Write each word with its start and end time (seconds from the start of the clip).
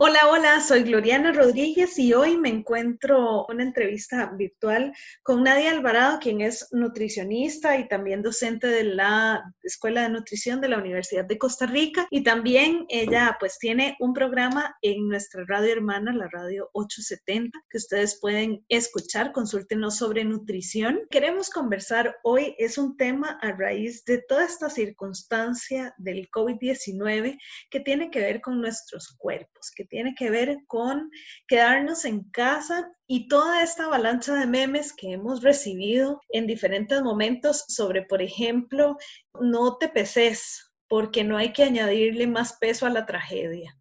Hola, 0.00 0.20
hola, 0.30 0.60
soy 0.60 0.84
Gloriana 0.84 1.32
Rodríguez 1.32 1.98
y 1.98 2.14
hoy 2.14 2.36
me 2.36 2.50
encuentro 2.50 3.46
una 3.48 3.64
entrevista 3.64 4.26
virtual 4.26 4.92
con 5.24 5.42
Nadia 5.42 5.72
Alvarado, 5.72 6.20
quien 6.20 6.40
es 6.40 6.68
nutricionista 6.70 7.76
y 7.76 7.88
también 7.88 8.22
docente 8.22 8.68
de 8.68 8.84
la 8.84 9.42
Escuela 9.64 10.02
de 10.02 10.10
Nutrición 10.10 10.60
de 10.60 10.68
la 10.68 10.78
Universidad 10.78 11.24
de 11.24 11.36
Costa 11.36 11.66
Rica. 11.66 12.06
Y 12.12 12.22
también 12.22 12.86
ella 12.88 13.36
pues 13.40 13.58
tiene 13.58 13.96
un 13.98 14.12
programa 14.12 14.76
en 14.82 15.08
nuestra 15.08 15.44
radio 15.48 15.72
hermana, 15.72 16.14
la 16.14 16.28
radio 16.28 16.70
870, 16.74 17.58
que 17.68 17.78
ustedes 17.78 18.20
pueden 18.20 18.64
escuchar, 18.68 19.32
consúltenos 19.32 19.96
sobre 19.96 20.24
nutrición. 20.24 21.00
Queremos 21.10 21.50
conversar 21.50 22.18
hoy, 22.22 22.54
es 22.58 22.78
un 22.78 22.96
tema 22.96 23.36
a 23.42 23.50
raíz 23.50 24.04
de 24.04 24.22
toda 24.22 24.44
esta 24.44 24.70
circunstancia 24.70 25.92
del 25.98 26.30
COVID-19 26.30 27.36
que 27.68 27.80
tiene 27.80 28.12
que 28.12 28.20
ver 28.20 28.40
con 28.40 28.60
nuestros 28.60 29.08
cuerpos, 29.18 29.72
que 29.74 29.87
tiene 29.88 30.14
que 30.14 30.30
ver 30.30 30.58
con 30.66 31.10
quedarnos 31.46 32.04
en 32.04 32.24
casa 32.30 32.90
y 33.06 33.28
toda 33.28 33.62
esta 33.62 33.84
avalancha 33.84 34.34
de 34.34 34.46
memes 34.46 34.92
que 34.92 35.12
hemos 35.12 35.42
recibido 35.42 36.20
en 36.30 36.46
diferentes 36.46 37.02
momentos 37.02 37.64
sobre, 37.68 38.02
por 38.02 38.22
ejemplo, 38.22 38.96
no 39.40 39.76
te 39.78 39.88
peses 39.88 40.72
porque 40.88 41.24
no 41.24 41.36
hay 41.36 41.52
que 41.52 41.64
añadirle 41.64 42.26
más 42.26 42.58
peso 42.58 42.86
a 42.86 42.90
la 42.90 43.06
tragedia. 43.06 43.76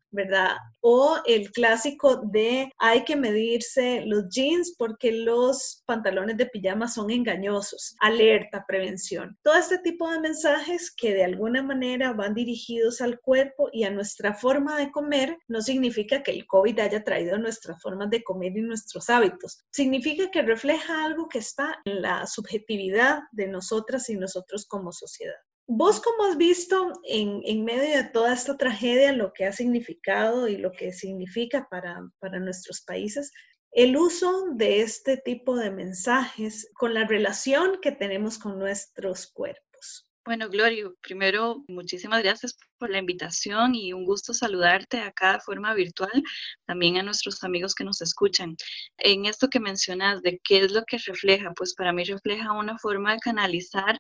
O 0.82 1.18
el 1.26 1.52
clásico 1.52 2.22
de 2.32 2.72
hay 2.78 3.04
que 3.04 3.16
medirse 3.16 4.04
los 4.06 4.30
jeans 4.30 4.76
porque 4.78 5.12
los 5.12 5.84
pantalones 5.86 6.38
de 6.38 6.46
pijama 6.46 6.88
son 6.88 7.12
engañosos. 7.12 7.96
Alerta, 8.00 8.66
prevención. 8.68 9.38
Todo 9.44 9.56
este 9.56 9.80
tipo 9.80 10.10
de 10.10 10.20
mensajes 10.20 10.94
que 10.96 11.14
de 11.14 11.24
alguna 11.24 11.62
manera 11.62 12.14
van 12.14 12.34
dirigidos 12.34 13.02
al 13.02 13.20
cuerpo 13.20 13.70
y 13.72 13.84
a 13.84 13.90
nuestra 13.90 14.34
forma 14.34 14.78
de 14.78 14.92
comer 14.92 15.38
no 15.48 15.62
significa 15.62 16.24
que 16.24 16.32
el 16.32 16.48
COVID 16.48 16.80
haya 16.80 17.04
traído 17.04 17.38
nuestras 17.38 17.82
formas 17.82 18.10
de 18.10 18.24
comer 18.24 18.58
y 18.58 18.62
nuestros 18.62 19.10
hábitos. 19.10 19.60
Significa 19.72 20.32
que 20.32 20.42
refleja 20.42 21.06
algo 21.06 21.28
que 21.28 21.40
está 21.40 21.78
en 21.86 22.02
la 22.02 22.26
subjetividad 22.28 23.20
de 23.32 23.48
nosotras 23.48 24.10
y 24.10 24.16
nosotros 24.16 24.66
como 24.66 24.92
sociedad. 24.92 25.36
¿Vos 25.70 26.00
cómo 26.00 26.24
has 26.24 26.38
visto 26.38 26.94
en, 27.04 27.42
en, 27.44 27.66
medio 27.66 27.98
de 27.98 28.06
toda 28.06 28.34
esta 28.34 28.56
tragedia 28.56 29.12
lo 29.12 29.34
que 29.34 29.46
ha 29.46 29.52
significado 29.52 30.48
y 30.48 30.56
lo 30.56 30.72
que 30.72 30.94
significa 30.94 31.68
para, 31.70 32.10
para 32.20 32.40
nuestros 32.40 32.82
países 32.82 33.34
el 33.72 33.98
uso 33.98 34.46
de 34.56 34.82
este 34.82 35.18
tipo 35.18 35.58
de 35.58 35.70
mensajes 35.70 36.70
con 36.74 36.94
la 36.94 37.06
relación 37.06 37.80
que 37.82 37.92
tenemos 37.92 38.40
con 38.40 38.58
nuestros 38.58 39.28
cuerpos? 39.28 40.08
Bueno, 40.26 40.50
Gloria, 40.50 40.90
primero, 41.02 41.64
muchísimas 41.68 42.24
gracias 42.24 42.58
por 42.78 42.90
la 42.90 43.00
invitación 43.00 43.76
y 43.76 43.92
un 43.92 44.06
gusto 44.06 44.34
saludarte 44.34 45.00
acá 45.00 45.34
de 45.34 45.40
forma 45.42 45.74
virtual, 45.74 46.24
también 46.66 46.98
a 46.98 47.04
nuestros 47.04 47.44
amigos 47.44 47.76
que 47.76 47.84
nos 47.84 48.02
escuchan. 48.02 48.56
En 48.98 49.26
esto 49.26 49.50
que 49.50 49.60
mencionas 49.60 50.22
de 50.22 50.40
qué 50.44 50.60
es 50.60 50.72
lo 50.72 50.84
que 50.84 50.98
refleja, 50.98 51.54
pues 51.56 51.76
para 51.76 51.94
mí 51.94 52.04
refleja 52.04 52.52
una 52.54 52.78
forma 52.78 53.14
de 53.14 53.20
canalizar 53.20 53.98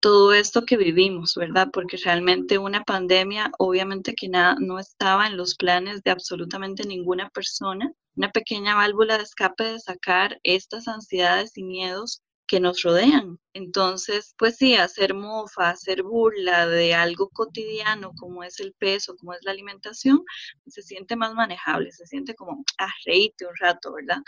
todo 0.00 0.32
esto 0.32 0.64
que 0.64 0.76
vivimos, 0.76 1.34
¿verdad? 1.36 1.68
Porque 1.72 1.96
realmente 1.98 2.58
una 2.58 2.82
pandemia, 2.84 3.50
obviamente 3.58 4.14
que 4.14 4.28
nada, 4.28 4.56
no 4.58 4.78
estaba 4.78 5.26
en 5.26 5.36
los 5.36 5.54
planes 5.54 6.02
de 6.02 6.10
absolutamente 6.10 6.84
ninguna 6.86 7.28
persona, 7.30 7.92
una 8.16 8.30
pequeña 8.30 8.74
válvula 8.74 9.18
de 9.18 9.24
escape 9.24 9.64
de 9.64 9.80
sacar 9.80 10.38
estas 10.42 10.88
ansiedades 10.88 11.56
y 11.56 11.62
miedos 11.64 12.22
que 12.50 12.58
nos 12.58 12.82
rodean. 12.82 13.38
Entonces, 13.54 14.34
pues 14.36 14.56
sí, 14.56 14.74
hacer 14.74 15.14
mofa, 15.14 15.70
hacer 15.70 16.02
burla 16.02 16.66
de 16.66 16.94
algo 16.94 17.28
cotidiano 17.28 18.12
como 18.18 18.42
es 18.42 18.58
el 18.58 18.72
peso, 18.74 19.14
como 19.16 19.34
es 19.34 19.40
la 19.44 19.52
alimentación, 19.52 20.24
se 20.66 20.82
siente 20.82 21.14
más 21.14 21.32
manejable, 21.34 21.92
se 21.92 22.06
siente 22.06 22.34
como, 22.34 22.64
ah, 22.78 22.90
un 23.06 23.56
rato, 23.60 23.92
¿verdad? 23.92 24.18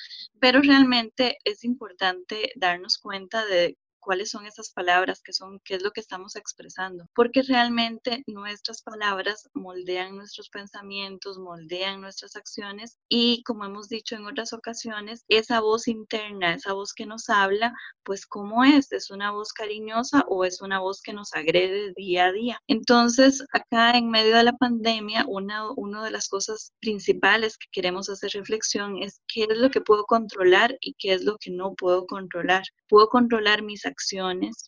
Pero 0.40 0.60
realmente 0.62 1.38
es 1.44 1.64
importante 1.64 2.52
darnos 2.54 2.98
cuenta 2.98 3.44
de 3.46 3.76
cuáles 4.02 4.30
son 4.30 4.46
esas 4.46 4.70
palabras, 4.72 5.22
qué 5.24 5.32
son, 5.32 5.60
qué 5.64 5.76
es 5.76 5.82
lo 5.82 5.92
que 5.92 6.00
estamos 6.00 6.36
expresando, 6.36 7.06
porque 7.14 7.42
realmente 7.42 8.22
nuestras 8.26 8.82
palabras 8.82 9.48
moldean 9.54 10.16
nuestros 10.16 10.50
pensamientos, 10.50 11.38
moldean 11.38 12.00
nuestras 12.00 12.36
acciones 12.36 12.98
y 13.08 13.42
como 13.44 13.64
hemos 13.64 13.88
dicho 13.88 14.16
en 14.16 14.26
otras 14.26 14.52
ocasiones, 14.52 15.24
esa 15.28 15.60
voz 15.60 15.88
interna, 15.88 16.54
esa 16.54 16.72
voz 16.72 16.92
que 16.92 17.06
nos 17.06 17.30
habla, 17.30 17.72
pues 18.02 18.26
cómo 18.26 18.64
es, 18.64 18.90
es 18.92 19.10
una 19.10 19.30
voz 19.30 19.52
cariñosa 19.52 20.24
o 20.28 20.44
es 20.44 20.60
una 20.60 20.80
voz 20.80 21.00
que 21.00 21.12
nos 21.12 21.32
agrede 21.32 21.92
día 21.96 22.26
a 22.26 22.32
día. 22.32 22.60
Entonces, 22.66 23.44
acá 23.52 23.92
en 23.96 24.10
medio 24.10 24.36
de 24.36 24.42
la 24.44 24.52
pandemia, 24.54 25.24
una, 25.28 25.70
una 25.76 26.04
de 26.04 26.10
las 26.10 26.28
cosas 26.28 26.72
principales 26.80 27.56
que 27.56 27.68
queremos 27.70 28.08
hacer 28.08 28.32
reflexión 28.34 29.00
es 29.02 29.20
qué 29.28 29.46
es 29.48 29.56
lo 29.56 29.70
que 29.70 29.80
puedo 29.80 30.04
controlar 30.04 30.76
y 30.80 30.94
qué 30.98 31.14
es 31.14 31.24
lo 31.24 31.36
que 31.38 31.50
no 31.50 31.74
puedo 31.74 32.06
controlar. 32.06 32.64
Puedo 32.88 33.08
controlar 33.08 33.62
mis 33.62 33.86
acciones, 33.86 33.91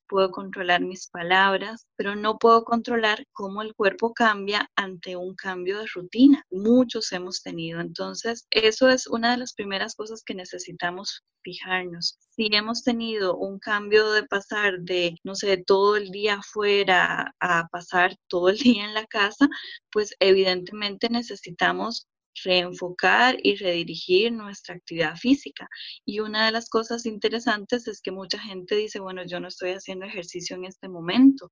puedo 0.09 0.31
controlar 0.31 0.81
mis 0.81 1.09
palabras, 1.09 1.87
pero 1.97 2.15
no 2.17 2.39
puedo 2.39 2.65
controlar 2.65 3.27
cómo 3.33 3.63
el 3.63 3.75
cuerpo 3.75 4.13
cambia 4.13 4.71
ante 4.77 5.17
un 5.17 5.35
cambio 5.35 5.79
de 5.79 5.87
rutina. 5.95 6.45
Muchos 6.51 7.13
hemos 7.13 7.43
tenido. 7.43 7.81
Entonces, 7.81 8.47
eso 8.51 8.89
es 8.89 9.07
una 9.07 9.33
de 9.33 9.39
las 9.39 9.55
primeras 9.55 9.95
cosas 9.95 10.23
que 10.25 10.35
necesitamos 10.35 11.25
fijarnos. 11.43 12.19
Si 12.31 12.49
hemos 12.53 12.83
tenido 12.83 13.37
un 13.37 13.59
cambio 13.59 14.11
de 14.13 14.25
pasar 14.25 14.81
de, 14.81 15.17
no 15.25 15.35
sé, 15.35 15.59
todo 15.59 15.97
el 15.97 16.11
día 16.11 16.35
afuera 16.37 17.35
a 17.41 17.69
pasar 17.69 18.17
todo 18.29 18.49
el 18.49 18.59
día 18.59 18.85
en 18.85 18.95
la 18.95 19.07
casa, 19.07 19.49
pues 19.91 20.15
evidentemente 20.21 21.09
necesitamos 21.11 22.07
reenfocar 22.43 23.37
y 23.43 23.57
redirigir 23.57 24.33
nuestra 24.33 24.75
actividad 24.75 25.17
física. 25.17 25.69
Y 26.05 26.21
una 26.21 26.47
de 26.47 26.53
las 26.53 26.69
cosas 26.69 27.07
interesantes 27.07 27.87
es 27.89 28.01
que 28.01 28.13
mucha 28.13 28.39
gente 28.39 28.77
dice, 28.77 29.01
bueno, 29.01 29.25
yo 29.27 29.41
no 29.41 29.49
estoy 29.49 29.71
haciendo 29.71 30.07
ejercicio 30.07 30.57
en 30.57 30.65
este 30.65 30.89
momento. 30.89 31.51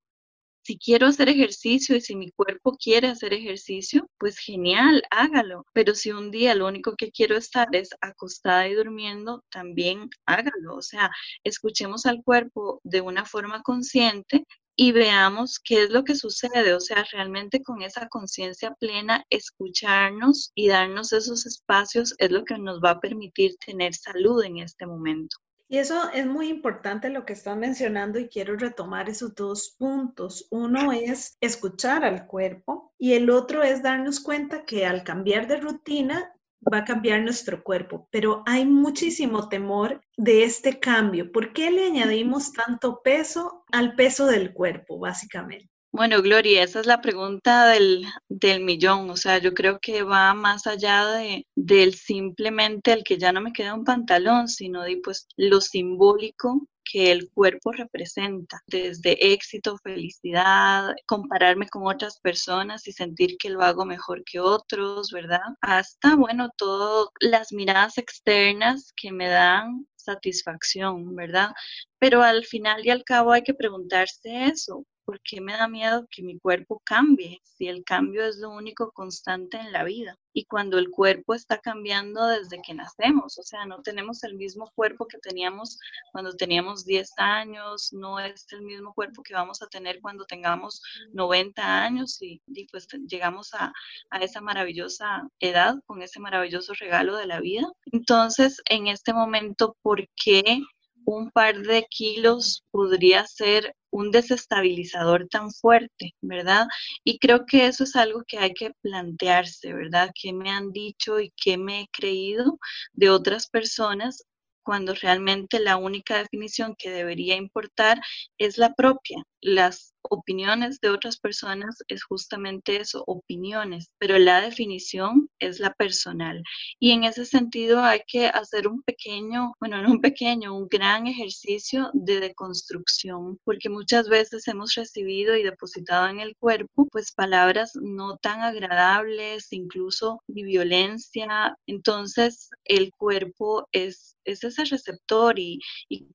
Si 0.65 0.77
quiero 0.77 1.07
hacer 1.07 1.27
ejercicio 1.27 1.95
y 1.97 2.01
si 2.01 2.15
mi 2.15 2.31
cuerpo 2.31 2.77
quiere 2.77 3.09
hacer 3.09 3.33
ejercicio, 3.33 4.09
pues 4.17 4.37
genial, 4.37 5.03
hágalo. 5.11 5.65
Pero 5.73 5.93
si 5.93 6.11
un 6.11 6.31
día 6.31 6.55
lo 6.55 6.67
único 6.67 6.95
que 6.95 7.11
quiero 7.11 7.35
estar 7.35 7.67
es 7.73 7.89
acostada 7.99 8.67
y 8.69 8.73
durmiendo, 8.73 9.43
también 9.51 10.09
hágalo. 10.25 10.75
O 10.75 10.81
sea, 10.81 11.11
escuchemos 11.43 12.05
al 12.05 12.23
cuerpo 12.23 12.79
de 12.83 13.01
una 13.01 13.25
forma 13.25 13.61
consciente 13.61 14.45
y 14.75 14.91
veamos 14.91 15.59
qué 15.63 15.83
es 15.83 15.89
lo 15.89 16.03
que 16.03 16.15
sucede, 16.15 16.73
o 16.73 16.79
sea, 16.79 17.05
realmente 17.11 17.61
con 17.61 17.81
esa 17.81 18.07
conciencia 18.07 18.73
plena, 18.79 19.23
escucharnos 19.29 20.51
y 20.55 20.67
darnos 20.67 21.13
esos 21.13 21.45
espacios 21.45 22.15
es 22.17 22.31
lo 22.31 22.43
que 22.43 22.57
nos 22.57 22.81
va 22.81 22.91
a 22.91 22.99
permitir 22.99 23.55
tener 23.57 23.93
salud 23.93 24.43
en 24.43 24.57
este 24.57 24.85
momento. 24.85 25.37
Y 25.69 25.79
eso 25.79 26.09
es 26.11 26.27
muy 26.27 26.49
importante 26.49 27.09
lo 27.09 27.25
que 27.25 27.33
están 27.33 27.59
mencionando 27.59 28.19
y 28.19 28.27
quiero 28.27 28.55
retomar 28.57 29.09
esos 29.09 29.33
dos 29.33 29.75
puntos. 29.79 30.47
Uno 30.51 30.91
es 30.91 31.35
escuchar 31.41 32.05
al 32.05 32.27
cuerpo 32.27 32.93
y 32.99 33.13
el 33.13 33.29
otro 33.31 33.63
es 33.63 33.81
darnos 33.81 34.19
cuenta 34.19 34.65
que 34.65 34.85
al 34.85 35.03
cambiar 35.03 35.47
de 35.47 35.57
rutina 35.57 36.31
va 36.71 36.79
a 36.79 36.85
cambiar 36.85 37.21
nuestro 37.21 37.63
cuerpo, 37.63 38.07
pero 38.11 38.43
hay 38.45 38.65
muchísimo 38.65 39.49
temor 39.49 40.01
de 40.17 40.43
este 40.43 40.79
cambio. 40.79 41.31
¿Por 41.31 41.53
qué 41.53 41.71
le 41.71 41.85
añadimos 41.85 42.53
tanto 42.53 43.01
peso 43.03 43.63
al 43.71 43.95
peso 43.95 44.27
del 44.27 44.53
cuerpo, 44.53 44.99
básicamente? 44.99 45.72
Bueno, 45.95 46.23
Gloria, 46.23 46.63
esa 46.63 46.79
es 46.79 46.87
la 46.87 47.01
pregunta 47.01 47.67
del, 47.67 48.03
del, 48.27 48.61
millón. 48.63 49.11
O 49.11 49.15
sea, 49.15 49.37
yo 49.37 49.53
creo 49.53 49.79
que 49.79 50.01
va 50.01 50.33
más 50.33 50.65
allá 50.65 51.05
de, 51.07 51.45
del 51.55 51.93
simplemente 51.93 52.93
el 52.93 53.03
que 53.03 53.19
ya 53.19 53.31
no 53.31 53.41
me 53.41 53.53
queda 53.53 53.75
un 53.75 53.83
pantalón, 53.83 54.47
sino 54.47 54.81
de 54.81 54.99
pues 55.03 55.27
lo 55.37 55.61
simbólico 55.61 56.67
que 56.83 57.11
el 57.11 57.29
cuerpo 57.29 57.71
representa, 57.71 58.61
desde 58.67 59.33
éxito, 59.33 59.77
felicidad, 59.83 60.95
compararme 61.05 61.69
con 61.69 61.85
otras 61.85 62.19
personas 62.19 62.87
y 62.87 62.91
sentir 62.91 63.37
que 63.37 63.51
lo 63.51 63.61
hago 63.61 63.85
mejor 63.85 64.23
que 64.25 64.39
otros, 64.39 65.11
¿verdad? 65.11 65.41
Hasta, 65.61 66.15
bueno, 66.15 66.49
todas 66.57 67.09
las 67.19 67.53
miradas 67.53 67.99
externas 67.99 68.93
que 68.95 69.11
me 69.11 69.27
dan 69.29 69.87
satisfacción, 69.95 71.15
¿verdad? 71.15 71.51
Pero 71.99 72.23
al 72.23 72.45
final 72.45 72.85
y 72.85 72.89
al 72.89 73.03
cabo 73.03 73.31
hay 73.31 73.43
que 73.43 73.53
preguntarse 73.53 74.45
eso, 74.45 74.85
¿por 75.05 75.21
qué 75.21 75.41
me 75.41 75.53
da 75.53 75.67
miedo 75.67 76.07
que 76.09 76.23
mi 76.23 76.39
cuerpo 76.39 76.81
cambie 76.83 77.41
si 77.43 77.67
el 77.67 77.83
cambio 77.83 78.25
es 78.25 78.37
lo 78.37 78.49
único 78.49 78.91
constante 78.91 79.57
en 79.57 79.71
la 79.71 79.83
vida? 79.83 80.17
Y 80.33 80.45
cuando 80.45 80.77
el 80.77 80.89
cuerpo 80.89 81.33
está 81.33 81.59
cambiando 81.59 82.25
desde 82.27 82.61
que 82.61 82.73
nacemos, 82.73 83.37
o 83.37 83.43
sea, 83.43 83.65
no 83.65 83.81
tenemos 83.81 84.23
el 84.23 84.35
mismo 84.35 84.71
cuerpo 84.75 85.07
que 85.07 85.17
teníamos 85.19 85.77
cuando 86.11 86.33
teníamos 86.33 86.85
10 86.85 87.11
años, 87.17 87.89
no 87.93 88.19
es 88.19 88.45
el 88.51 88.61
mismo 88.61 88.93
cuerpo 88.93 89.23
que 89.23 89.33
vamos 89.33 89.61
a 89.61 89.67
tener 89.67 90.01
cuando 90.01 90.25
tengamos 90.25 90.81
90 91.13 91.83
años 91.83 92.17
y, 92.21 92.41
pues 92.71 92.87
llegamos 93.07 93.53
a, 93.53 93.71
a 94.09 94.17
esa 94.19 94.41
maravillosa 94.41 95.27
edad 95.39 95.75
con 95.85 96.01
ese 96.01 96.19
maravilloso 96.19 96.73
regalo 96.73 97.15
de 97.17 97.27
la 97.27 97.39
vida. 97.39 97.71
Entonces, 97.91 98.61
en 98.69 98.87
este 98.87 99.13
momento, 99.13 99.77
¿por 99.81 100.07
qué 100.15 100.61
un 101.05 101.31
par 101.31 101.57
de 101.61 101.85
kilos 101.89 102.63
podría 102.71 103.25
ser 103.27 103.75
un 103.93 104.11
desestabilizador 104.11 105.27
tan 105.29 105.51
fuerte, 105.51 106.15
¿verdad? 106.21 106.67
Y 107.03 107.19
creo 107.19 107.45
que 107.45 107.67
eso 107.67 107.83
es 107.83 107.95
algo 107.95 108.23
que 108.27 108.39
hay 108.39 108.53
que 108.53 108.71
plantearse, 108.81 109.73
¿verdad? 109.73 110.09
¿Qué 110.19 110.33
me 110.33 110.49
han 110.49 110.71
dicho 110.71 111.19
y 111.19 111.31
qué 111.37 111.57
me 111.57 111.81
he 111.81 111.87
creído 111.91 112.59
de 112.93 113.09
otras 113.09 113.47
personas 113.47 114.25
cuando 114.63 114.93
realmente 114.95 115.59
la 115.59 115.77
única 115.77 116.17
definición 116.17 116.75
que 116.77 116.89
debería 116.89 117.35
importar 117.35 117.99
es 118.37 118.57
la 118.57 118.73
propia. 118.73 119.23
Las 119.41 119.92
opiniones 120.09 120.79
de 120.79 120.89
otras 120.89 121.17
personas 121.17 121.77
es 121.87 122.03
justamente 122.03 122.77
eso, 122.77 123.03
opiniones, 123.07 123.89
pero 123.97 124.17
la 124.17 124.41
definición 124.41 125.29
es 125.39 125.59
la 125.59 125.73
personal. 125.73 126.43
Y 126.79 126.91
en 126.91 127.03
ese 127.03 127.25
sentido 127.25 127.83
hay 127.83 128.01
que 128.07 128.27
hacer 128.27 128.67
un 128.67 128.81
pequeño, 128.83 129.53
bueno, 129.59 129.81
no 129.81 129.91
un 129.91 130.01
pequeño, 130.01 130.55
un 130.55 130.67
gran 130.67 131.07
ejercicio 131.07 131.89
de 131.93 132.19
deconstrucción, 132.19 133.39
porque 133.43 133.69
muchas 133.69 134.09
veces 134.09 134.47
hemos 134.47 134.75
recibido 134.75 135.35
y 135.35 135.43
depositado 135.43 136.07
en 136.07 136.19
el 136.19 136.35
cuerpo 136.35 136.87
pues 136.91 137.11
palabras 137.13 137.71
no 137.81 138.17
tan 138.17 138.41
agradables, 138.41 139.51
incluso 139.51 140.21
de 140.27 140.43
violencia. 140.43 141.57
Entonces 141.67 142.49
el 142.65 142.91
cuerpo 142.91 143.67
es, 143.71 144.15
es 144.25 144.43
ese 144.43 144.65
receptor 144.65 145.39
y, 145.39 145.59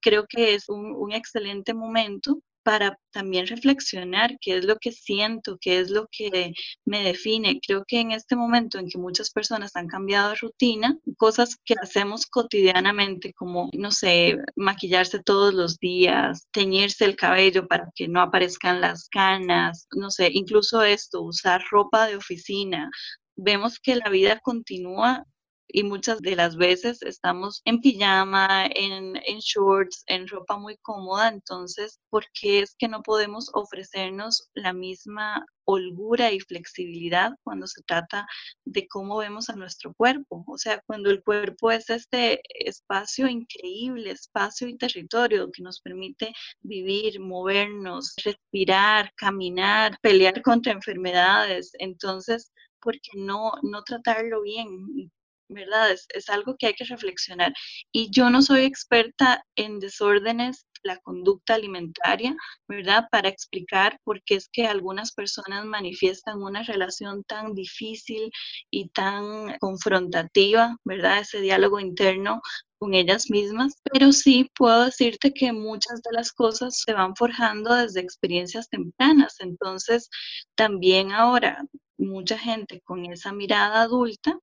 creo 0.00 0.26
que 0.28 0.54
es 0.54 0.68
un, 0.68 0.92
un 0.96 1.12
excelente 1.12 1.74
momento 1.74 2.40
para 2.68 2.98
también 3.12 3.46
reflexionar 3.46 4.36
qué 4.42 4.58
es 4.58 4.66
lo 4.66 4.76
que 4.76 4.92
siento, 4.92 5.56
qué 5.58 5.80
es 5.80 5.88
lo 5.88 6.06
que 6.12 6.52
me 6.84 7.02
define. 7.02 7.60
Creo 7.66 7.82
que 7.88 7.98
en 7.98 8.10
este 8.10 8.36
momento 8.36 8.78
en 8.78 8.90
que 8.90 8.98
muchas 8.98 9.30
personas 9.30 9.74
han 9.74 9.86
cambiado 9.86 10.28
de 10.28 10.34
rutina, 10.34 10.94
cosas 11.16 11.56
que 11.64 11.72
hacemos 11.82 12.26
cotidianamente 12.26 13.32
como, 13.32 13.70
no 13.72 13.90
sé, 13.90 14.36
maquillarse 14.54 15.18
todos 15.22 15.54
los 15.54 15.78
días, 15.78 16.46
teñirse 16.52 17.06
el 17.06 17.16
cabello 17.16 17.66
para 17.66 17.88
que 17.94 18.06
no 18.06 18.20
aparezcan 18.20 18.82
las 18.82 19.08
canas, 19.08 19.86
no 19.96 20.10
sé, 20.10 20.28
incluso 20.30 20.82
esto, 20.82 21.22
usar 21.22 21.62
ropa 21.70 22.06
de 22.06 22.16
oficina, 22.16 22.90
vemos 23.34 23.78
que 23.80 23.96
la 23.96 24.10
vida 24.10 24.40
continúa 24.40 25.24
y 25.68 25.82
muchas 25.82 26.20
de 26.20 26.34
las 26.34 26.56
veces 26.56 27.02
estamos 27.02 27.60
en 27.64 27.80
pijama, 27.80 28.66
en, 28.74 29.14
shorts, 29.40 30.02
en 30.06 30.26
ropa 30.26 30.56
muy 30.56 30.76
cómoda, 30.78 31.28
entonces, 31.28 32.00
¿por 32.10 32.24
qué 32.32 32.60
es 32.60 32.74
que 32.78 32.88
no 32.88 33.02
podemos 33.02 33.50
ofrecernos 33.52 34.48
la 34.54 34.72
misma 34.72 35.44
holgura 35.64 36.32
y 36.32 36.40
flexibilidad 36.40 37.32
cuando 37.42 37.66
se 37.66 37.82
trata 37.82 38.26
de 38.64 38.88
cómo 38.88 39.18
vemos 39.18 39.50
a 39.50 39.56
nuestro 39.56 39.92
cuerpo? 39.94 40.44
O 40.46 40.56
sea, 40.56 40.80
cuando 40.86 41.10
el 41.10 41.22
cuerpo 41.22 41.70
es 41.70 41.90
este 41.90 42.40
espacio 42.66 43.28
increíble, 43.28 44.10
espacio 44.12 44.68
y 44.68 44.78
territorio 44.78 45.50
que 45.52 45.62
nos 45.62 45.80
permite 45.80 46.32
vivir, 46.60 47.20
movernos, 47.20 48.14
respirar, 48.24 49.12
caminar, 49.16 49.98
pelear 50.00 50.40
contra 50.42 50.72
enfermedades, 50.72 51.72
entonces, 51.78 52.52
¿por 52.80 52.94
qué 52.94 53.18
no, 53.18 53.52
no 53.62 53.82
tratarlo 53.82 54.42
bien? 54.42 55.10
¿Verdad? 55.48 55.90
Es, 55.92 56.28
algo 56.28 56.56
que 56.58 56.66
hay 56.66 56.74
que 56.74 56.84
reflexionar. 56.84 57.52
Y 57.92 58.10
yo 58.10 58.30
no 58.30 58.42
soy 58.42 58.64
experta 58.64 59.44
en 59.56 59.78
desórdenes 59.80 60.66
la 60.82 60.98
conducta 60.98 61.54
alimentaria, 61.54 62.36
¿verdad? 62.68 63.08
Para 63.10 63.28
explicar 63.28 63.98
por 64.04 64.22
qué 64.22 64.36
es 64.36 64.48
que 64.48 64.66
algunas 64.66 65.12
personas 65.12 65.64
manifiestan 65.64 66.42
una 66.42 66.62
relación 66.62 67.24
tan 67.24 67.54
difícil 67.54 68.30
y 68.70 68.88
tan 68.90 69.58
confrontativa, 69.58 70.76
¿verdad? 70.84 71.20
Ese 71.20 71.40
diálogo 71.40 71.80
interno 71.80 72.40
con 72.78 72.94
ellas 72.94 73.28
mismas, 73.28 73.74
pero 73.92 74.12
sí 74.12 74.50
puedo 74.54 74.84
decirte 74.84 75.32
que 75.32 75.52
muchas 75.52 76.00
de 76.02 76.12
las 76.12 76.32
cosas 76.32 76.80
se 76.84 76.92
van 76.92 77.16
forjando 77.16 77.74
desde 77.74 78.00
experiencias 78.00 78.68
tempranas, 78.68 79.34
entonces 79.40 80.08
también 80.54 81.10
ahora 81.10 81.64
mucha 81.98 82.38
gente 82.38 82.80
con 82.84 83.04
esa 83.06 83.32
mirada 83.32 83.82
adulta 83.82 84.38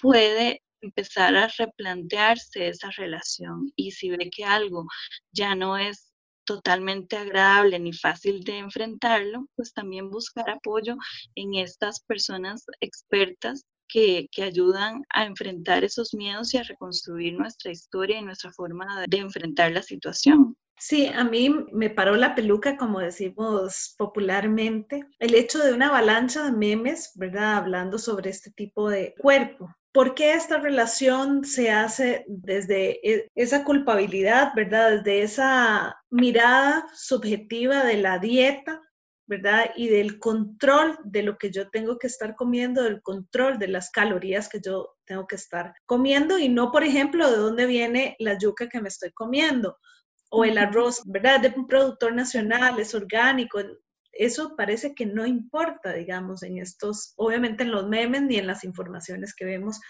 puede 0.00 0.62
empezar 0.80 1.36
a 1.36 1.48
replantearse 1.58 2.68
esa 2.68 2.90
relación 2.96 3.72
y 3.76 3.92
si 3.92 4.10
ve 4.10 4.30
que 4.30 4.44
algo 4.44 4.86
ya 5.32 5.54
no 5.54 5.76
es 5.76 6.10
totalmente 6.44 7.16
agradable 7.16 7.78
ni 7.78 7.92
fácil 7.92 8.42
de 8.42 8.58
enfrentarlo, 8.58 9.46
pues 9.54 9.72
también 9.72 10.10
buscar 10.10 10.50
apoyo 10.50 10.96
en 11.34 11.54
estas 11.54 12.00
personas 12.00 12.64
expertas 12.80 13.64
que, 13.86 14.28
ayudan 14.42 15.02
a 15.10 15.24
enfrentar 15.24 15.84
esos 15.84 16.14
miedos 16.14 16.54
y 16.54 16.58
a 16.58 16.62
reconstruir 16.62 17.34
nuestra 17.34 17.70
historia 17.70 18.18
y 18.18 18.24
nuestra 18.24 18.52
forma 18.52 19.04
de 19.06 19.18
enfrentar 19.18 19.72
la 19.72 19.82
situación. 19.82 20.56
Sí, 20.80 21.08
a 21.08 21.24
mí 21.24 21.54
me 21.72 21.90
paró 21.90 22.16
la 22.16 22.34
peluca, 22.34 22.78
como 22.78 23.00
decimos 23.00 23.94
popularmente, 23.98 25.04
el 25.18 25.34
hecho 25.34 25.58
de 25.58 25.74
una 25.74 25.88
avalancha 25.88 26.42
de 26.42 26.52
memes, 26.52 27.12
¿verdad? 27.16 27.58
Hablando 27.58 27.98
sobre 27.98 28.30
este 28.30 28.50
tipo 28.50 28.88
de 28.88 29.14
cuerpo, 29.18 29.68
¿Por 29.92 30.14
qué 30.14 30.34
esta 30.34 30.58
relación 30.58 31.44
se 31.44 31.72
hace 31.72 32.24
desde 32.28 33.00
e, 33.02 33.28
esa 33.34 33.64
culpabilidad, 33.64 34.52
verdad? 34.54 34.98
Desde 34.98 35.22
esa 35.22 35.96
mirada 36.10 36.86
subjetiva 36.94 37.82
de 37.82 37.96
la 37.96 38.20
dieta, 38.20 38.80
¿verdad? 39.26 39.72
Y 39.74 39.88
del 39.88 40.20
control 40.20 40.96
de 41.02 41.24
lo 41.24 41.38
que 41.38 41.50
yo 41.50 41.70
tengo 41.70 41.98
que 41.98 42.06
estar 42.06 42.36
comiendo, 42.36 42.84
del 42.84 43.02
control 43.02 43.58
de 43.58 43.66
las 43.66 43.90
calorías 43.90 44.48
que 44.48 44.60
yo 44.64 44.94
tengo 45.06 45.26
que 45.26 45.34
estar 45.34 45.74
comiendo 45.86 46.38
y 46.38 46.48
no, 46.48 46.70
por 46.70 46.84
ejemplo, 46.84 47.28
de 47.28 47.36
dónde 47.36 47.66
viene 47.66 48.14
la 48.20 48.38
yuca 48.38 48.68
que 48.68 48.80
me 48.80 48.88
estoy 48.88 49.10
comiendo 49.10 49.76
o 50.30 50.44
el 50.44 50.58
arroz, 50.58 51.02
¿verdad? 51.06 51.40
De 51.40 51.52
un 51.56 51.66
productor 51.66 52.14
nacional, 52.14 52.78
es 52.78 52.94
orgánico, 52.94 53.60
eso 54.12 54.54
parece 54.56 54.94
que 54.94 55.06
no 55.06 55.26
importa, 55.26 55.92
digamos, 55.92 56.42
en 56.42 56.58
estos, 56.58 57.14
obviamente 57.16 57.64
en 57.64 57.70
los 57.70 57.88
memes 57.88 58.22
ni 58.22 58.36
en 58.36 58.46
las 58.46 58.64
informaciones 58.64 59.34
que 59.34 59.44
vemos 59.44 59.80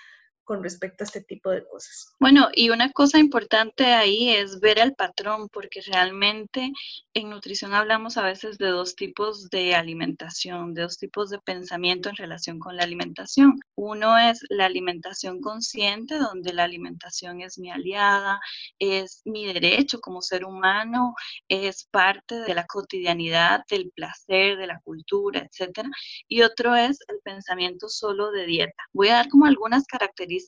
con 0.51 0.65
respecto 0.65 1.05
a 1.05 1.07
este 1.07 1.21
tipo 1.21 1.51
de 1.51 1.65
cosas. 1.65 2.13
Bueno, 2.19 2.49
y 2.53 2.71
una 2.71 2.91
cosa 2.91 3.21
importante 3.21 3.85
ahí 3.85 4.31
es 4.31 4.59
ver 4.59 4.81
el 4.81 4.97
patrón, 4.97 5.49
porque 5.49 5.81
realmente 5.81 6.73
en 7.15 7.31
nutrición 7.31 7.73
hablamos 7.73 8.17
a 8.17 8.25
veces 8.25 8.59
de 8.59 8.67
dos 8.67 8.97
tipos 8.97 9.49
de 9.51 9.77
alimentación, 9.77 10.75
de 10.75 10.83
dos 10.83 10.99
tipos 10.99 11.31
de 11.31 11.39
pensamiento 11.39 12.09
en 12.09 12.17
relación 12.17 12.59
con 12.59 12.77
la 12.77 12.83
alimentación. 12.83 13.61
Uno 13.77 14.19
es 14.19 14.41
la 14.49 14.65
alimentación 14.65 15.41
consciente, 15.41 16.19
donde 16.19 16.53
la 16.53 16.65
alimentación 16.65 17.43
es 17.43 17.57
mi 17.57 17.71
aliada, 17.71 18.41
es 18.81 19.23
mi 19.25 19.47
derecho 19.47 20.01
como 20.01 20.21
ser 20.21 20.45
humano, 20.45 21.15
es 21.47 21.87
parte 21.93 22.41
de 22.41 22.55
la 22.57 22.67
cotidianidad, 22.67 23.61
del 23.71 23.93
placer, 23.95 24.59
de 24.59 24.67
la 24.67 24.81
cultura, 24.81 25.47
etc. 25.47 25.87
Y 26.27 26.43
otro 26.43 26.75
es 26.75 26.99
el 27.07 27.21
pensamiento 27.23 27.89
solo 27.89 28.33
de 28.33 28.47
dieta. 28.47 28.83
Voy 28.93 29.11
a 29.11 29.15
dar 29.15 29.29
como 29.29 29.47
algunas 29.47 29.87
características 29.87 30.40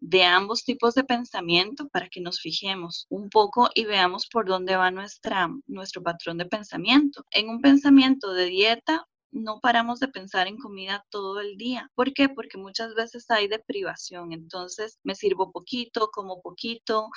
de 0.00 0.24
ambos 0.24 0.64
tipos 0.64 0.94
de 0.94 1.04
pensamiento 1.04 1.88
para 1.88 2.08
que 2.08 2.20
nos 2.20 2.40
fijemos 2.40 3.06
un 3.08 3.28
poco 3.30 3.70
y 3.74 3.84
veamos 3.84 4.26
por 4.26 4.46
dónde 4.46 4.76
va 4.76 4.90
nuestra, 4.90 5.48
nuestro 5.66 6.02
patrón 6.02 6.38
de 6.38 6.46
pensamiento. 6.46 7.24
En 7.30 7.48
un 7.48 7.60
pensamiento 7.60 8.32
de 8.32 8.46
dieta, 8.46 9.06
no 9.32 9.60
paramos 9.60 9.98
de 9.98 10.08
pensar 10.08 10.46
en 10.46 10.58
comida 10.58 11.04
todo 11.10 11.40
el 11.40 11.56
día. 11.56 11.90
¿Por 11.94 12.12
qué? 12.12 12.28
Porque 12.28 12.58
muchas 12.58 12.94
veces 12.94 13.30
hay 13.30 13.48
deprivación. 13.48 14.32
Entonces 14.32 14.98
me 15.02 15.14
sirvo 15.14 15.50
poquito, 15.50 16.10
como 16.12 16.42
poquito. 16.42 17.08